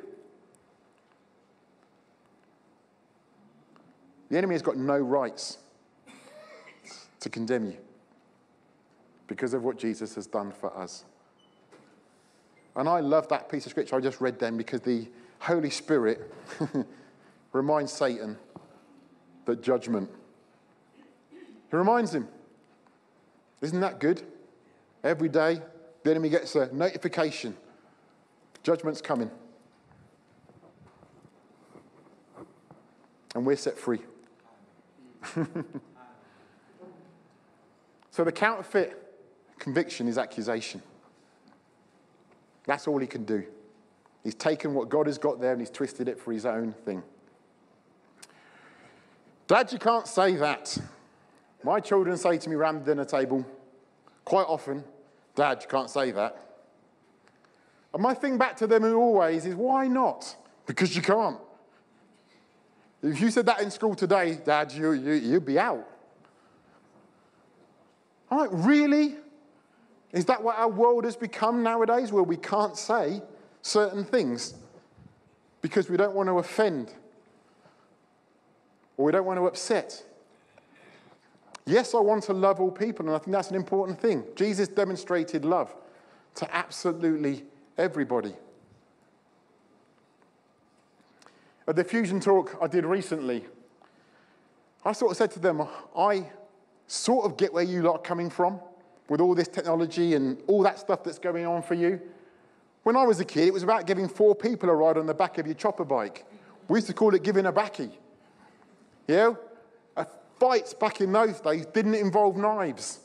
The 4.31 4.39
enemy 4.39 4.55
has 4.55 4.63
got 4.63 4.79
no 4.79 4.97
rights 4.97 5.59
to 7.21 7.29
condemn 7.29 7.67
you 7.67 7.77
because 9.27 9.53
of 9.53 9.63
what 9.63 9.77
Jesus 9.77 10.15
has 10.15 10.27
done 10.27 10.53
for 10.53 10.75
us. 10.75 11.05
And 12.77 12.89
I 12.89 13.01
love 13.01 13.29
that 13.29 13.51
piece 13.51 13.67
of 13.67 13.73
scripture 13.73 13.97
I 13.97 14.01
just 14.01 14.23
read 14.23 14.39
then 14.39 14.57
because 14.57 14.81
the 14.81 15.07
Holy 15.39 15.69
Spirit 15.69 16.33
reminds 17.53 17.93
Satan 17.93 18.39
that 19.47 19.63
judgment. 19.63 20.11
He 21.31 21.77
reminds 21.77 22.15
him. 22.15 22.29
Isn't 23.61 23.81
that 23.81 24.01
good? 24.01 24.23
Every 25.05 25.29
day, 25.29 25.61
the 26.03 26.11
enemy 26.11 26.29
gets 26.29 26.55
a 26.57 26.73
notification 26.75 27.57
judgment's 28.63 29.01
coming. 29.01 29.31
And 33.35 33.47
we're 33.47 33.57
set 33.57 33.79
free. 33.79 34.01
so 38.11 38.25
the 38.25 38.33
counterfeit 38.33 38.99
conviction 39.59 40.07
is 40.09 40.19
accusation. 40.19 40.83
That's 42.67 42.87
all 42.87 42.99
he 42.99 43.07
can 43.07 43.25
do. 43.25 43.45
He's 44.23 44.35
taken 44.35 44.75
what 44.75 44.89
God 44.89 45.07
has 45.07 45.19
got 45.19 45.41
there 45.41 45.53
and 45.53 45.61
he's 45.61 45.71
twisted 45.71 46.09
it 46.09 46.21
for 46.21 46.33
his 46.33 46.47
own 46.47 46.73
thing. 46.85 47.03
Dad, 49.47 49.73
you 49.73 49.79
can't 49.79 50.07
say 50.07 50.37
that. 50.37 50.79
My 51.65 51.81
children 51.81 52.17
say 52.17 52.39
to 52.39 52.49
me 52.49 52.57
around 52.57 52.81
the 52.81 52.85
dinner 52.85 53.05
table 53.05 53.47
quite 54.25 54.47
often, 54.47 54.85
Dad, 55.35 55.59
you 55.63 55.69
can't 55.69 55.91
say 55.91 56.11
that. 56.13 56.37
And 57.93 58.03
my 58.03 58.15
thing 58.15 58.39
back 58.39 58.57
to 58.59 58.67
them 58.67 58.85
always 58.85 59.45
is, 59.45 59.55
why 59.55 59.87
not? 59.87 60.37
Because 60.67 60.95
you 60.97 61.03
can't. 61.03 61.39
If 63.03 63.21
you 63.21 63.31
said 63.31 63.47
that 63.47 63.61
in 63.61 63.71
school 63.71 63.95
today, 63.95 64.39
Dad, 64.45 64.73
you, 64.73 64.93
you, 64.93 65.13
you'd 65.13 65.45
be 65.45 65.59
out. 65.59 65.89
I'm 68.31 68.39
like, 68.39 68.51
really? 68.53 69.17
Is 70.13 70.25
that 70.27 70.43
what 70.43 70.57
our 70.57 70.69
world 70.69 71.05
has 71.05 71.17
become 71.17 71.63
nowadays, 71.63 72.13
where 72.13 72.23
we 72.23 72.37
can't 72.37 72.77
say 72.77 73.23
certain 73.63 74.05
things 74.05 74.55
because 75.61 75.89
we 75.89 75.97
don't 75.97 76.15
want 76.15 76.29
to 76.29 76.39
offend 76.39 76.93
or 78.97 79.07
we 79.07 79.13
don't 79.13 79.25
want 79.25 79.39
to 79.39 79.47
upset? 79.47 80.05
Yes, 81.65 81.95
I 81.95 82.01
want 82.01 82.25
to 82.25 82.33
love 82.33 82.61
all 82.61 82.71
people, 82.71 83.07
and 83.07 83.15
I 83.15 83.19
think 83.19 83.33
that's 83.33 83.51
an 83.51 83.57
important 83.57 84.01
thing. 84.01 84.25
Jesus 84.35 84.69
demonstrated 84.69 85.45
love 85.45 85.75
to 86.37 86.55
absolutely 86.55 87.45
everybody. 87.79 88.35
At 91.69 91.77
the 91.77 91.85
Fusion 91.85 92.19
talk 92.19 92.59
I 92.61 92.67
did 92.67 92.85
recently, 92.85 93.45
I 94.85 94.93
sort 94.93 95.13
of 95.13 95.17
said 95.17 95.31
to 95.33 95.39
them, 95.39 95.63
I 95.97 96.27
sort 96.89 97.25
of 97.25 97.37
get 97.37 97.53
where 97.53 97.63
you 97.63 97.83
lot 97.83 97.95
are 97.95 98.03
coming 98.03 98.29
from 98.29 98.59
with 99.09 99.21
all 99.21 99.35
this 99.35 99.47
technology 99.47 100.15
and 100.15 100.39
all 100.49 100.63
that 100.63 100.81
stuff 100.81 101.05
that's 101.05 101.19
going 101.19 101.47
on 101.47 101.63
for 101.63 101.75
you. 101.75 102.01
When 102.83 102.97
I 102.97 103.05
was 103.05 103.21
a 103.21 103.25
kid, 103.25 103.47
it 103.47 103.53
was 103.53 103.63
about 103.63 103.87
giving 103.87 104.09
four 104.09 104.35
people 104.35 104.69
a 104.69 104.75
ride 104.75 104.97
on 104.97 105.07
the 105.07 105.15
back 105.15 105.39
of 105.39 105.47
your 105.47 105.55
chopper 105.55 105.85
bike. 105.85 106.25
We 106.67 106.79
used 106.79 106.89
to 106.89 106.95
call 106.95 107.15
it 107.15 107.23
giving 107.23 107.47
a 107.47 107.53
backy. 107.53 107.91
You 109.09 109.15
know, 109.17 109.39
fights 110.43 110.75
back 110.75 111.01
in 111.01 111.13
those 111.13 111.41
days 111.41 111.67
didn't 111.67 111.95
involve 111.95 112.37
knives. 112.37 112.99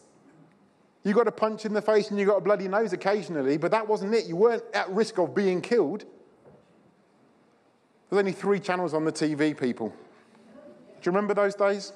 You 1.03 1.13
got 1.13 1.27
a 1.27 1.31
punch 1.31 1.65
in 1.65 1.73
the 1.73 1.81
face 1.83 2.09
and 2.09 2.19
you 2.19 2.25
got 2.25 2.37
a 2.37 2.41
bloody 2.41 2.67
nose 2.67 2.93
occasionally, 2.93 3.57
but 3.57 3.69
that 3.69 3.87
wasn't 3.87 4.15
it. 4.15 4.25
You 4.25 4.35
weren't 4.35 4.63
at 4.73 4.89
risk 4.89 5.19
of 5.19 5.35
being 5.35 5.61
killed. 5.61 6.03
There's 8.09 8.19
only 8.19 8.31
three 8.31 8.59
channels 8.59 8.95
on 8.95 9.05
the 9.05 9.11
TV, 9.11 9.55
people. 9.55 9.89
Do 9.89 9.93
you 11.03 11.11
remember 11.11 11.35
those 11.35 11.53
days? 11.53 11.93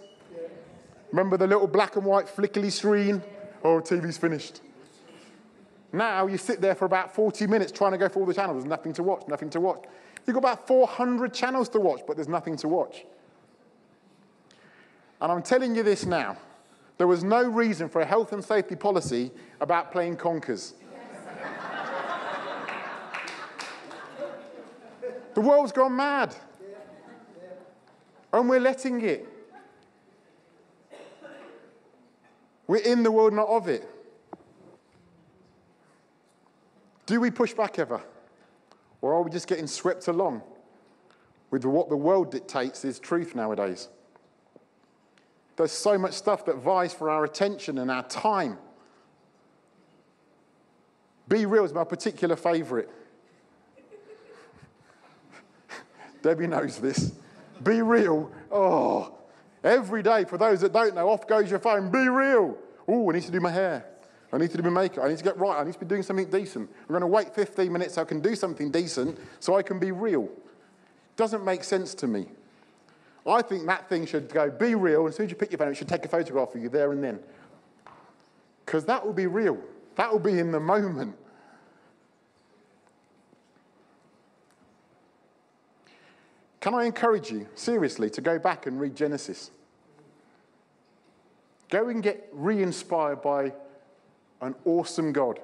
Remember 1.11 1.37
the 1.37 1.47
little 1.47 1.67
black 1.67 1.95
and 1.95 2.05
white 2.05 2.29
flickery 2.29 2.69
screen? 2.69 3.23
Oh, 3.63 3.79
TV's 3.79 4.19
finished. 4.19 4.61
Now 5.91 6.27
you 6.27 6.37
sit 6.37 6.61
there 6.61 6.75
for 6.75 6.85
about 6.85 7.15
40 7.15 7.47
minutes 7.47 7.71
trying 7.71 7.93
to 7.93 7.97
go 7.97 8.07
through 8.07 8.21
all 8.21 8.27
the 8.27 8.33
channels. 8.35 8.57
There's 8.61 8.69
nothing 8.69 8.93
to 8.93 9.03
watch, 9.03 9.23
nothing 9.27 9.49
to 9.49 9.59
watch. 9.59 9.85
You've 10.27 10.35
got 10.35 10.39
about 10.39 10.67
400 10.67 11.33
channels 11.33 11.67
to 11.69 11.79
watch, 11.79 12.01
but 12.05 12.15
there's 12.15 12.29
nothing 12.29 12.55
to 12.57 12.67
watch. 12.67 13.05
And 15.21 15.31
I'm 15.31 15.43
telling 15.43 15.75
you 15.75 15.83
this 15.83 16.05
now. 16.05 16.35
There 16.97 17.07
was 17.07 17.23
no 17.23 17.43
reason 17.43 17.87
for 17.89 18.01
a 18.01 18.05
health 18.05 18.33
and 18.33 18.43
safety 18.43 18.75
policy 18.75 19.31
about 19.59 19.91
playing 19.91 20.17
conkers. 20.17 20.73
the 25.35 25.41
world's 25.41 25.71
gone 25.71 25.95
mad. 25.95 26.35
And 28.33 28.49
we're 28.49 28.59
letting 28.59 29.01
it. 29.01 29.27
We're 32.67 32.77
in 32.77 33.03
the 33.03 33.11
world, 33.11 33.33
not 33.33 33.47
of 33.47 33.67
it. 33.67 33.87
Do 37.05 37.19
we 37.19 37.29
push 37.29 37.53
back 37.53 37.77
ever? 37.77 38.01
Or 39.01 39.13
are 39.13 39.21
we 39.21 39.29
just 39.29 39.47
getting 39.47 39.67
swept 39.67 40.07
along 40.07 40.41
with 41.49 41.65
what 41.65 41.89
the 41.89 41.97
world 41.97 42.31
dictates 42.31 42.85
is 42.85 42.97
truth 42.99 43.35
nowadays? 43.35 43.89
There's 45.61 45.71
so 45.71 45.95
much 45.95 46.13
stuff 46.13 46.45
that 46.45 46.55
vies 46.55 46.91
for 46.91 47.07
our 47.07 47.23
attention 47.23 47.77
and 47.77 47.91
our 47.91 48.01
time. 48.01 48.57
Be 51.27 51.45
Real 51.45 51.63
is 51.63 51.71
my 51.71 51.83
particular 51.83 52.35
favorite. 52.35 52.89
Debbie 56.23 56.47
knows 56.47 56.79
this. 56.79 57.11
Be 57.63 57.83
Real. 57.83 58.31
Oh, 58.51 59.13
every 59.63 60.01
day, 60.01 60.23
for 60.23 60.39
those 60.39 60.61
that 60.61 60.73
don't 60.73 60.95
know, 60.95 61.07
off 61.09 61.27
goes 61.27 61.51
your 61.51 61.59
phone. 61.59 61.91
Be 61.91 62.09
Real. 62.09 62.57
Oh, 62.87 63.11
I 63.11 63.13
need 63.13 63.23
to 63.25 63.31
do 63.31 63.39
my 63.39 63.51
hair. 63.51 63.85
I 64.33 64.39
need 64.39 64.49
to 64.49 64.57
do 64.57 64.63
my 64.63 64.81
makeup. 64.81 65.03
I 65.03 65.09
need 65.09 65.19
to 65.19 65.23
get 65.23 65.37
right. 65.37 65.59
I 65.59 65.63
need 65.63 65.73
to 65.73 65.79
be 65.79 65.85
doing 65.85 66.01
something 66.01 66.27
decent. 66.27 66.71
I'm 66.81 66.87
going 66.87 67.01
to 67.01 67.07
wait 67.07 67.35
15 67.35 67.71
minutes 67.71 67.93
so 67.93 68.01
I 68.01 68.05
can 68.05 68.19
do 68.19 68.33
something 68.33 68.71
decent 68.71 69.19
so 69.39 69.55
I 69.55 69.61
can 69.61 69.77
be 69.77 69.91
real. 69.91 70.27
Doesn't 71.17 71.45
make 71.45 71.63
sense 71.63 71.93
to 71.93 72.07
me. 72.07 72.29
I 73.25 73.41
think 73.41 73.67
that 73.67 73.87
thing 73.87 74.05
should 74.05 74.29
go, 74.29 74.49
be 74.49 74.73
real. 74.73 75.01
And 75.01 75.09
as 75.09 75.15
soon 75.15 75.25
as 75.25 75.31
you 75.31 75.35
pick 75.35 75.51
your 75.51 75.59
phone, 75.59 75.69
it 75.69 75.75
should 75.75 75.87
take 75.87 76.05
a 76.05 76.07
photograph 76.07 76.55
of 76.55 76.61
you 76.61 76.69
there 76.69 76.91
and 76.91 77.03
then. 77.03 77.19
Because 78.65 78.85
that 78.85 79.05
will 79.05 79.13
be 79.13 79.27
real. 79.27 79.57
That 79.95 80.11
will 80.11 80.19
be 80.19 80.39
in 80.39 80.51
the 80.51 80.59
moment. 80.59 81.15
Can 86.61 86.73
I 86.75 86.85
encourage 86.85 87.31
you, 87.31 87.47
seriously, 87.55 88.09
to 88.11 88.21
go 88.21 88.37
back 88.39 88.65
and 88.67 88.79
read 88.79 88.95
Genesis? 88.95 89.51
Go 91.69 91.89
and 91.89 92.03
get 92.03 92.27
re 92.31 92.61
inspired 92.61 93.21
by 93.21 93.53
an 94.41 94.55
awesome 94.65 95.11
God. 95.11 95.39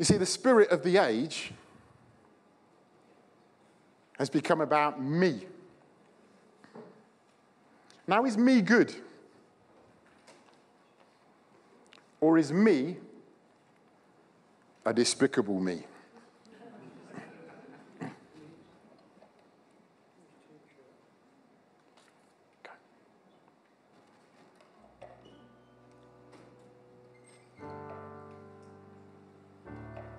You 0.00 0.06
see, 0.06 0.16
the 0.16 0.24
spirit 0.24 0.70
of 0.70 0.82
the 0.82 0.96
age 0.96 1.52
has 4.18 4.30
become 4.30 4.62
about 4.62 4.98
me. 4.98 5.42
Now, 8.06 8.24
is 8.24 8.38
me 8.38 8.62
good? 8.62 8.94
Or 12.18 12.38
is 12.38 12.50
me 12.50 12.96
a 14.86 14.94
despicable 14.94 15.60
me? 15.60 15.82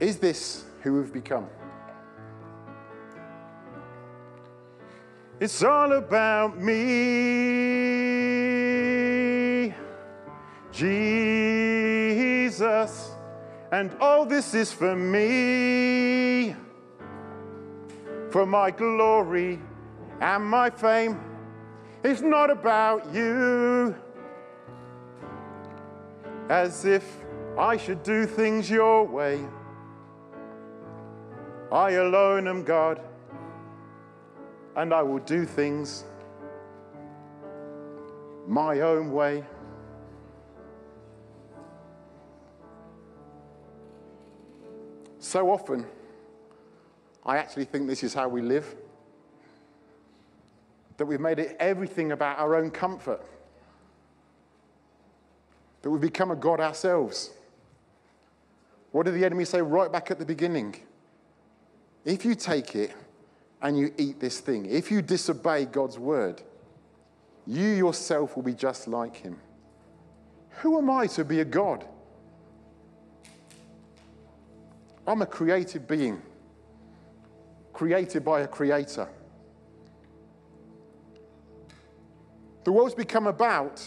Is 0.02 0.18
this 0.18 0.66
who 0.82 0.96
we've 0.96 1.14
become? 1.14 1.48
It's 5.40 5.64
all 5.64 5.94
about 5.94 6.60
me, 6.60 6.82
Jesus, 10.72 13.12
and 13.72 13.96
all 14.00 14.26
this 14.26 14.56
is 14.56 14.74
for 14.74 14.96
me, 14.96 16.56
for 18.32 18.48
my 18.48 18.72
glory 18.72 19.62
and 20.20 20.44
my 20.44 20.72
fame. 20.72 21.20
It's 22.04 22.22
not 22.22 22.50
about 22.50 23.14
you, 23.14 23.96
as 26.50 26.86
if 26.86 27.06
I 27.56 27.78
should 27.78 28.02
do 28.02 28.26
things 28.26 28.68
your 28.68 29.06
way. 29.06 29.46
I 31.72 31.92
alone 31.92 32.50
am 32.50 32.64
God, 32.64 33.00
and 34.76 34.94
I 34.94 35.02
will 35.02 35.20
do 35.20 35.46
things 35.46 36.04
my 38.46 38.82
own 38.82 39.14
way. 39.14 39.46
So 45.20 45.50
often, 45.50 45.86
I 47.26 47.38
actually 47.38 47.64
think 47.64 47.88
this 47.88 48.04
is 48.04 48.14
how 48.14 48.28
we 48.28 48.42
live. 48.42 48.76
That 50.98 51.06
we've 51.06 51.22
made 51.22 51.40
it 51.40 51.56
everything 51.58 52.12
about 52.12 52.38
our 52.38 52.56
own 52.56 52.70
comfort. 52.70 53.24
That 55.84 55.90
we've 55.90 56.02
become 56.02 56.32
a 56.32 56.36
God 56.36 56.60
ourselves. 56.60 57.32
What 58.92 59.06
did 59.06 59.14
the 59.14 59.24
enemy 59.24 59.46
say 59.46 59.62
right 59.62 59.90
back 59.90 60.12
at 60.12 60.20
the 60.20 60.26
beginning? 60.26 60.76
If 62.04 62.26
you 62.26 62.36
take 62.36 62.76
it 62.76 62.92
and 63.62 63.78
you 63.78 63.94
eat 63.98 64.20
this 64.20 64.40
thing, 64.40 64.66
if 64.66 64.90
you 64.90 65.02
disobey 65.02 65.66
God's 65.66 66.00
word, 66.00 66.42
you 67.46 67.68
yourself 67.68 68.36
will 68.36 68.44
be 68.44 68.54
just 68.54 68.88
like 68.88 69.16
him. 69.16 69.40
Who 70.62 70.78
am 70.78 70.90
I 70.90 71.08
to 71.08 71.24
be 71.24 71.40
a 71.40 71.46
God? 71.46 71.86
I'm 75.08 75.22
a 75.22 75.26
created 75.26 75.88
being, 75.88 76.22
created 77.74 78.24
by 78.24 78.42
a 78.42 78.48
creator. 78.48 79.08
The 82.64 82.72
world's 82.72 82.94
become 82.94 83.28
about 83.28 83.82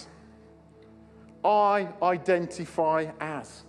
I 1.45 1.89
identify 2.03 3.07
as. 3.21 3.63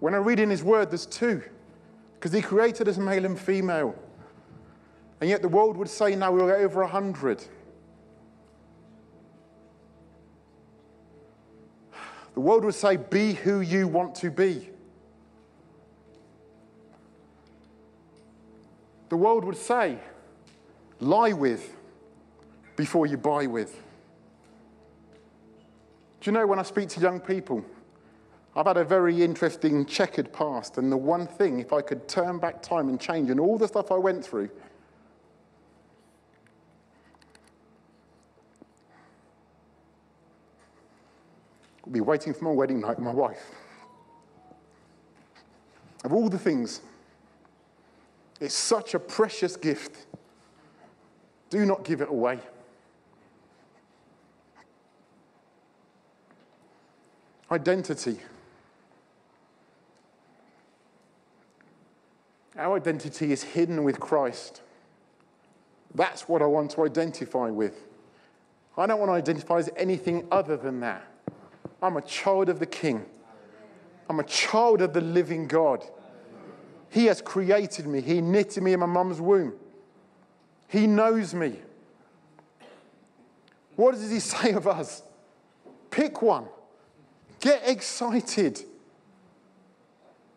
When 0.00 0.14
I 0.14 0.16
read 0.16 0.40
in 0.40 0.50
his 0.50 0.64
word, 0.64 0.90
there's 0.90 1.06
two, 1.06 1.42
because 2.14 2.32
he 2.32 2.42
created 2.42 2.88
us 2.88 2.96
male 2.96 3.24
and 3.24 3.38
female. 3.38 3.94
And 5.20 5.28
yet 5.28 5.42
the 5.42 5.48
world 5.48 5.76
would 5.76 5.88
say 5.88 6.16
now 6.16 6.32
we're 6.32 6.56
over 6.56 6.82
a 6.82 6.88
hundred. 6.88 7.44
The 12.34 12.40
world 12.40 12.64
would 12.64 12.74
say, 12.74 12.96
be 12.96 13.34
who 13.34 13.60
you 13.60 13.86
want 13.86 14.14
to 14.16 14.30
be. 14.30 14.70
The 19.10 19.16
world 19.16 19.44
would 19.44 19.56
say, 19.56 19.98
lie 21.00 21.32
with 21.32 21.76
before 22.76 23.06
you 23.06 23.18
buy 23.18 23.46
with. 23.46 23.74
Do 26.20 26.30
you 26.30 26.32
know 26.32 26.46
when 26.46 26.58
I 26.58 26.62
speak 26.62 26.88
to 26.90 27.00
young 27.00 27.20
people, 27.20 27.64
I've 28.56 28.66
had 28.66 28.76
a 28.76 28.84
very 28.84 29.22
interesting 29.22 29.86
checkered 29.86 30.32
past, 30.32 30.76
and 30.76 30.90
the 30.90 30.96
one 30.96 31.26
thing, 31.26 31.60
if 31.60 31.72
I 31.72 31.82
could 31.82 32.08
turn 32.08 32.38
back 32.38 32.62
time 32.62 32.88
and 32.88 33.00
change, 33.00 33.30
and 33.30 33.38
all 33.38 33.56
the 33.56 33.68
stuff 33.68 33.92
I 33.92 33.96
went 33.96 34.24
through, 34.24 34.50
I'll 41.86 41.92
be 41.92 42.00
waiting 42.00 42.34
for 42.34 42.44
my 42.44 42.50
wedding 42.50 42.80
night 42.80 42.96
with 42.96 43.04
my 43.04 43.12
wife. 43.12 43.42
Of 46.02 46.12
all 46.12 46.28
the 46.28 46.38
things, 46.38 46.80
it's 48.40 48.54
such 48.54 48.94
a 48.94 48.98
precious 48.98 49.56
gift. 49.56 50.06
Do 51.50 51.64
not 51.66 51.84
give 51.84 52.00
it 52.00 52.08
away. 52.08 52.40
Identity. 57.52 58.18
Our 62.60 62.76
identity 62.76 63.32
is 63.32 63.42
hidden 63.42 63.84
with 63.84 63.98
Christ. 63.98 64.60
That's 65.94 66.28
what 66.28 66.42
I 66.42 66.46
want 66.46 66.70
to 66.72 66.84
identify 66.84 67.48
with. 67.48 67.86
I 68.76 68.86
don't 68.86 69.00
want 69.00 69.08
to 69.08 69.14
identify 69.14 69.58
as 69.58 69.70
anything 69.78 70.28
other 70.30 70.58
than 70.58 70.80
that. 70.80 71.02
I'm 71.82 71.96
a 71.96 72.02
child 72.02 72.50
of 72.50 72.58
the 72.58 72.66
King. 72.66 73.06
I'm 74.10 74.20
a 74.20 74.24
child 74.24 74.82
of 74.82 74.92
the 74.92 75.00
living 75.00 75.48
God. 75.48 75.82
He 76.90 77.06
has 77.06 77.22
created 77.22 77.86
me. 77.86 78.02
He 78.02 78.20
knitted 78.20 78.62
me 78.62 78.74
in 78.74 78.80
my 78.80 78.86
mum's 78.86 79.22
womb. 79.22 79.54
He 80.68 80.86
knows 80.86 81.32
me. 81.32 81.56
What 83.74 83.92
does 83.92 84.10
he 84.10 84.20
say 84.20 84.52
of 84.52 84.68
us? 84.68 85.02
Pick 85.90 86.20
one. 86.20 86.44
Get 87.40 87.66
excited. 87.66 88.62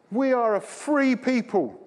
We 0.09 0.31
are 0.31 0.55
a 0.55 0.61
free 0.61 1.17
people. 1.17 1.82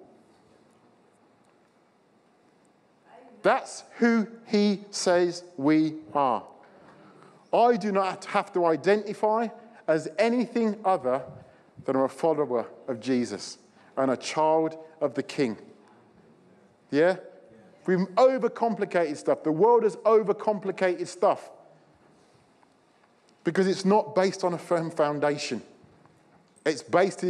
That's 3.41 3.83
who 3.97 4.27
he 4.47 4.83
says 4.91 5.43
we 5.57 5.95
are. 6.13 6.43
I 7.53 7.77
do 7.77 7.91
not 7.91 8.25
have 8.25 8.51
to 8.53 8.65
identify 8.65 9.47
as 9.87 10.09
anything 10.19 10.79
other 10.83 11.21
than 11.85 11.95
a 11.95 12.07
follower 12.09 12.67
of 12.87 12.99
Jesus 12.99 13.57
and 13.95 14.11
a 14.11 14.17
child 14.17 14.77
of 14.99 15.13
the 15.13 15.23
King. 15.23 15.57
Yeah? 16.91 17.17
We've 17.85 17.99
overcomplicated 17.99 19.15
stuff. 19.15 19.43
The 19.43 19.51
world 19.51 19.83
has 19.83 19.95
overcomplicated 19.97 21.07
stuff 21.07 21.49
because 23.45 23.65
it's 23.65 23.85
not 23.85 24.13
based 24.13 24.43
on 24.43 24.53
a 24.53 24.57
firm 24.57 24.91
foundation. 24.91 25.61
It's 26.65 26.83
based 26.83 27.23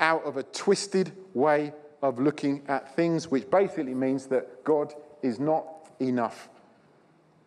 out 0.00 0.24
of 0.24 0.38
a 0.38 0.42
twisted 0.44 1.12
way 1.34 1.74
of 2.00 2.18
looking 2.18 2.62
at 2.68 2.96
things, 2.96 3.30
which 3.30 3.50
basically 3.50 3.94
means 3.94 4.26
that 4.26 4.64
God 4.64 4.94
is 5.22 5.38
not 5.38 5.66
enough. 6.00 6.48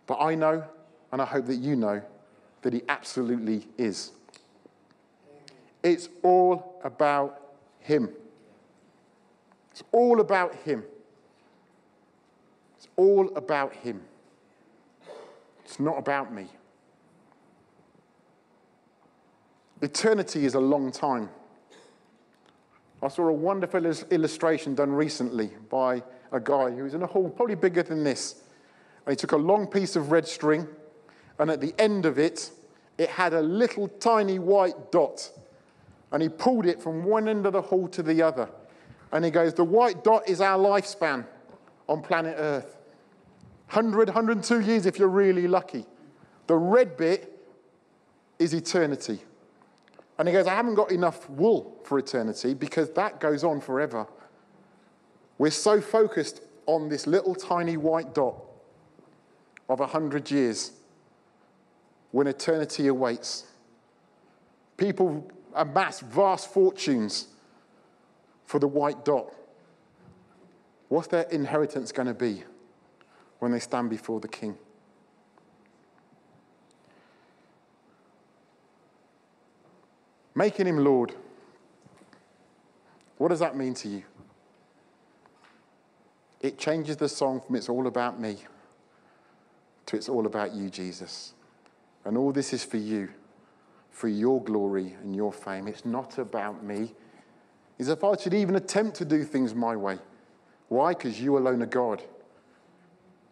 But 0.08 0.20
I 0.22 0.36
know, 0.36 0.64
and 1.12 1.22
I 1.22 1.26
hope 1.26 1.46
that 1.48 1.56
you 1.56 1.76
know, 1.76 2.02
that 2.62 2.74
He 2.74 2.82
absolutely 2.90 3.68
is. 3.78 4.12
It's 5.84 6.10
all 6.22 6.80
about 6.84 7.42
Him. 7.80 8.10
It's 9.72 9.84
all 9.92 10.20
about 10.20 10.56
Him. 10.56 10.84
It's 12.78 12.88
all 12.96 13.36
about 13.36 13.74
Him. 13.74 14.02
It's 15.66 15.80
not 15.80 15.98
about 15.98 16.34
me. 16.34 16.48
Eternity 19.82 20.46
is 20.46 20.54
a 20.54 20.60
long 20.60 20.92
time. 20.92 21.30
I 23.02 23.08
saw 23.08 23.28
a 23.28 23.34
wonderful 23.34 23.86
illustration 23.86 24.76
done 24.76 24.92
recently 24.92 25.50
by 25.70 26.04
a 26.32 26.40
guy 26.40 26.72
who 26.72 26.84
was 26.84 26.94
in 26.94 27.04
a 27.04 27.08
hall 27.08 27.30
probably 27.30 27.56
bigger 27.56 27.84
than 27.84 28.04
this. 28.04 28.44
And 29.06 29.14
he 29.14 29.16
took 29.16 29.32
a 29.32 29.38
long 29.38 29.68
piece 29.68 29.96
of 29.96 30.12
red 30.12 30.28
string, 30.28 30.68
and 31.40 31.50
at 31.50 31.60
the 31.60 31.74
end 31.80 32.06
of 32.06 32.20
it, 32.20 32.52
it 32.98 33.10
had 33.10 33.34
a 33.34 33.42
little 33.42 33.88
tiny 33.88 34.40
white 34.40 34.92
dot. 34.92 35.30
And 36.12 36.22
he 36.22 36.30
pulled 36.30 36.66
it 36.66 36.82
from 36.82 37.04
one 37.04 37.28
end 37.28 37.46
of 37.46 37.54
the 37.54 37.62
hall 37.62 37.88
to 37.90 38.04
the 38.04 38.22
other. 38.22 38.50
And 39.12 39.26
he 39.26 39.32
goes, 39.32 39.54
The 39.54 39.64
white 39.64 40.04
dot 40.04 40.28
is 40.30 40.42
our 40.42 40.58
lifespan 40.58 41.26
on 41.88 42.02
planet 42.02 42.36
Earth 42.38 42.78
100, 43.72 44.10
102 44.10 44.60
years 44.62 44.86
if 44.86 45.00
you're 45.00 45.08
really 45.08 45.48
lucky. 45.48 45.86
The 46.48 46.56
red 46.56 46.98
bit 46.98 47.40
is 48.38 48.54
eternity. 48.54 49.20
And 50.18 50.28
he 50.28 50.34
goes, 50.34 50.46
I 50.46 50.56
haven't 50.56 50.76
got 50.76 50.92
enough 50.92 51.30
wool 51.30 51.80
for 51.86 51.98
eternity 51.98 52.54
because 52.54 52.92
that 52.92 53.20
goes 53.20 53.44
on 53.44 53.62
forever. 53.62 54.06
We're 55.38 55.52
so 55.52 55.82
focused 55.82 56.42
on 56.66 56.90
this 56.90 57.08
little 57.08 57.36
tiny 57.36 57.78
white 57.78 58.14
dot 58.14 58.36
of 59.68 59.80
100 59.80 60.30
years 60.30 60.72
when 62.12 62.28
eternity 62.28 62.88
awaits. 62.88 63.46
People 64.78 65.30
amass 65.56 66.00
vast 66.02 66.52
fortunes 66.52 67.28
for 68.46 68.60
the 68.60 68.68
white 68.68 69.06
dot. 69.06 69.34
What's 70.90 71.08
their 71.08 71.24
inheritance 71.24 71.92
going 71.92 72.08
to 72.08 72.14
be 72.14 72.44
when 73.40 73.52
they 73.52 73.60
stand 73.60 73.90
before 73.90 74.20
the 74.20 74.28
king? 74.28 74.58
Making 80.36 80.68
him 80.68 80.84
Lord. 80.84 81.14
What 83.18 83.30
does 83.30 83.40
that 83.40 83.56
mean 83.56 83.74
to 83.76 83.88
you? 83.88 84.04
It 86.42 86.58
changes 86.58 86.98
the 86.98 87.08
song 87.08 87.40
from 87.40 87.56
It's 87.56 87.70
All 87.70 87.86
About 87.86 88.20
Me 88.20 88.38
to 89.86 89.96
It's 89.96 90.10
All 90.10 90.26
About 90.26 90.56
You, 90.56 90.72
Jesus. 90.72 91.34
And 92.04 92.18
all 92.18 92.32
this 92.32 92.52
is 92.52 92.64
for 92.64 92.78
you, 92.78 93.10
for 93.92 94.08
your 94.08 94.42
glory 94.44 94.96
and 95.04 95.16
your 95.16 95.32
fame. 95.32 95.68
It's 95.68 95.86
not 95.86 96.18
about 96.18 96.64
me, 96.64 96.96
is 97.78 97.90
if 97.90 98.04
I 98.04 98.18
should 98.18 98.34
even 98.34 98.56
attempt 98.56 98.98
to 98.98 99.06
do 99.06 99.24
things 99.24 99.54
my 99.54 99.76
way. 99.76 100.00
Why? 100.70 100.94
Because 100.94 101.22
you 101.22 101.38
alone 101.38 101.62
are 101.62 101.68
God. 101.68 102.02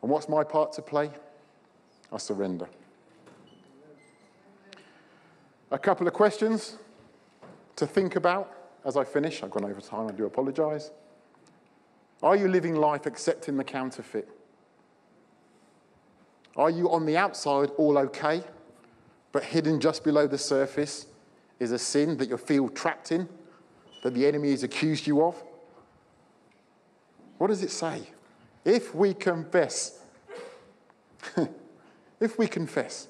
And 0.03 0.11
what's 0.11 0.29
my 0.29 0.43
part 0.43 0.73
to 0.73 0.83
play? 0.83 1.09
I 2.13 2.17
surrender. 2.17 2.67
A 5.71 5.79
couple 5.79 6.07
of 6.07 6.13
questions 6.13 6.77
to 7.75 7.87
think 7.87 8.15
about 8.15 8.53
as 8.85 8.95
I 8.95 9.03
finish. 9.03 9.41
I've 9.41 9.49
gone 9.49 9.65
over 9.65 9.81
time, 9.81 10.07
I 10.07 10.11
do 10.11 10.25
apologise. 10.25 10.91
Are 12.21 12.35
you 12.35 12.47
living 12.47 12.75
life 12.75 13.05
accepting 13.05 13.57
the 13.57 13.63
counterfeit? 13.63 14.27
Are 16.55 16.69
you 16.69 16.91
on 16.91 17.05
the 17.05 17.15
outside 17.15 17.69
all 17.77 17.97
okay, 17.97 18.43
but 19.31 19.43
hidden 19.43 19.79
just 19.79 20.03
below 20.03 20.27
the 20.27 20.37
surface 20.37 21.05
is 21.59 21.71
a 21.71 21.79
sin 21.79 22.17
that 22.17 22.27
you 22.27 22.37
feel 22.37 22.67
trapped 22.69 23.11
in, 23.11 23.29
that 24.03 24.13
the 24.13 24.25
enemy 24.25 24.51
has 24.51 24.63
accused 24.63 25.07
you 25.07 25.23
of? 25.23 25.41
What 27.37 27.47
does 27.47 27.63
it 27.63 27.71
say? 27.71 28.01
If 28.65 28.93
we 28.93 29.13
confess, 29.13 29.99
if 32.19 32.37
we 32.37 32.47
confess, 32.47 33.07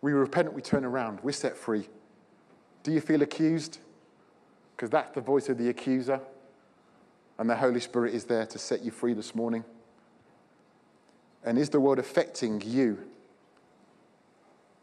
we 0.00 0.12
repent, 0.12 0.52
we 0.52 0.62
turn 0.62 0.84
around, 0.84 1.18
we're 1.22 1.32
set 1.32 1.56
free. 1.56 1.88
Do 2.84 2.92
you 2.92 3.00
feel 3.00 3.22
accused? 3.22 3.78
Because 4.76 4.90
that's 4.90 5.10
the 5.10 5.20
voice 5.20 5.48
of 5.48 5.58
the 5.58 5.68
accuser. 5.68 6.20
And 7.40 7.48
the 7.48 7.56
Holy 7.56 7.80
Spirit 7.80 8.14
is 8.14 8.24
there 8.24 8.44
to 8.44 8.58
set 8.58 8.82
you 8.82 8.90
free 8.90 9.14
this 9.14 9.34
morning. 9.34 9.64
And 11.42 11.58
is 11.58 11.70
the 11.70 11.80
world 11.80 11.98
affecting 11.98 12.60
you 12.60 12.98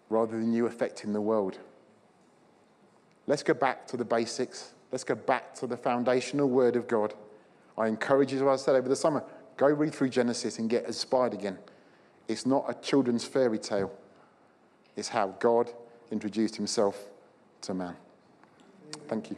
rather 0.09 0.39
than 0.39 0.51
you 0.51 0.65
affecting 0.65 1.13
the 1.13 1.21
world? 1.21 1.59
Let's 3.27 3.43
go 3.43 3.53
back 3.53 3.85
to 3.89 3.97
the 3.97 4.03
basics. 4.03 4.71
Let's 4.91 5.03
go 5.03 5.13
back 5.13 5.53
to 5.55 5.67
the 5.67 5.77
foundational 5.77 6.49
word 6.49 6.75
of 6.75 6.87
God. 6.87 7.13
I 7.77 7.87
encourage 7.87 8.33
you, 8.33 8.49
as 8.49 8.61
I 8.63 8.65
said 8.65 8.75
over 8.75 8.89
the 8.89 8.95
summer, 8.95 9.23
go 9.55 9.67
read 9.67 9.93
through 9.93 10.09
Genesis 10.09 10.57
and 10.57 10.67
get 10.67 10.85
inspired 10.85 11.35
again. 11.35 11.59
It's 12.27 12.47
not 12.47 12.65
a 12.67 12.73
children's 12.73 13.23
fairy 13.23 13.59
tale, 13.59 13.93
it's 14.95 15.09
how 15.09 15.27
God 15.39 15.71
introduced 16.09 16.55
himself 16.55 17.05
to 17.61 17.75
man. 17.75 17.95
Thank 19.07 19.29
you. 19.29 19.37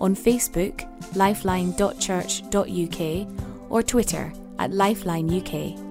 on 0.00 0.14
Facebook, 0.14 0.86
lifeline.church.uk, 1.14 3.70
or 3.70 3.82
Twitter 3.82 4.32
at 4.58 4.70
lifelineuk. 4.70 5.85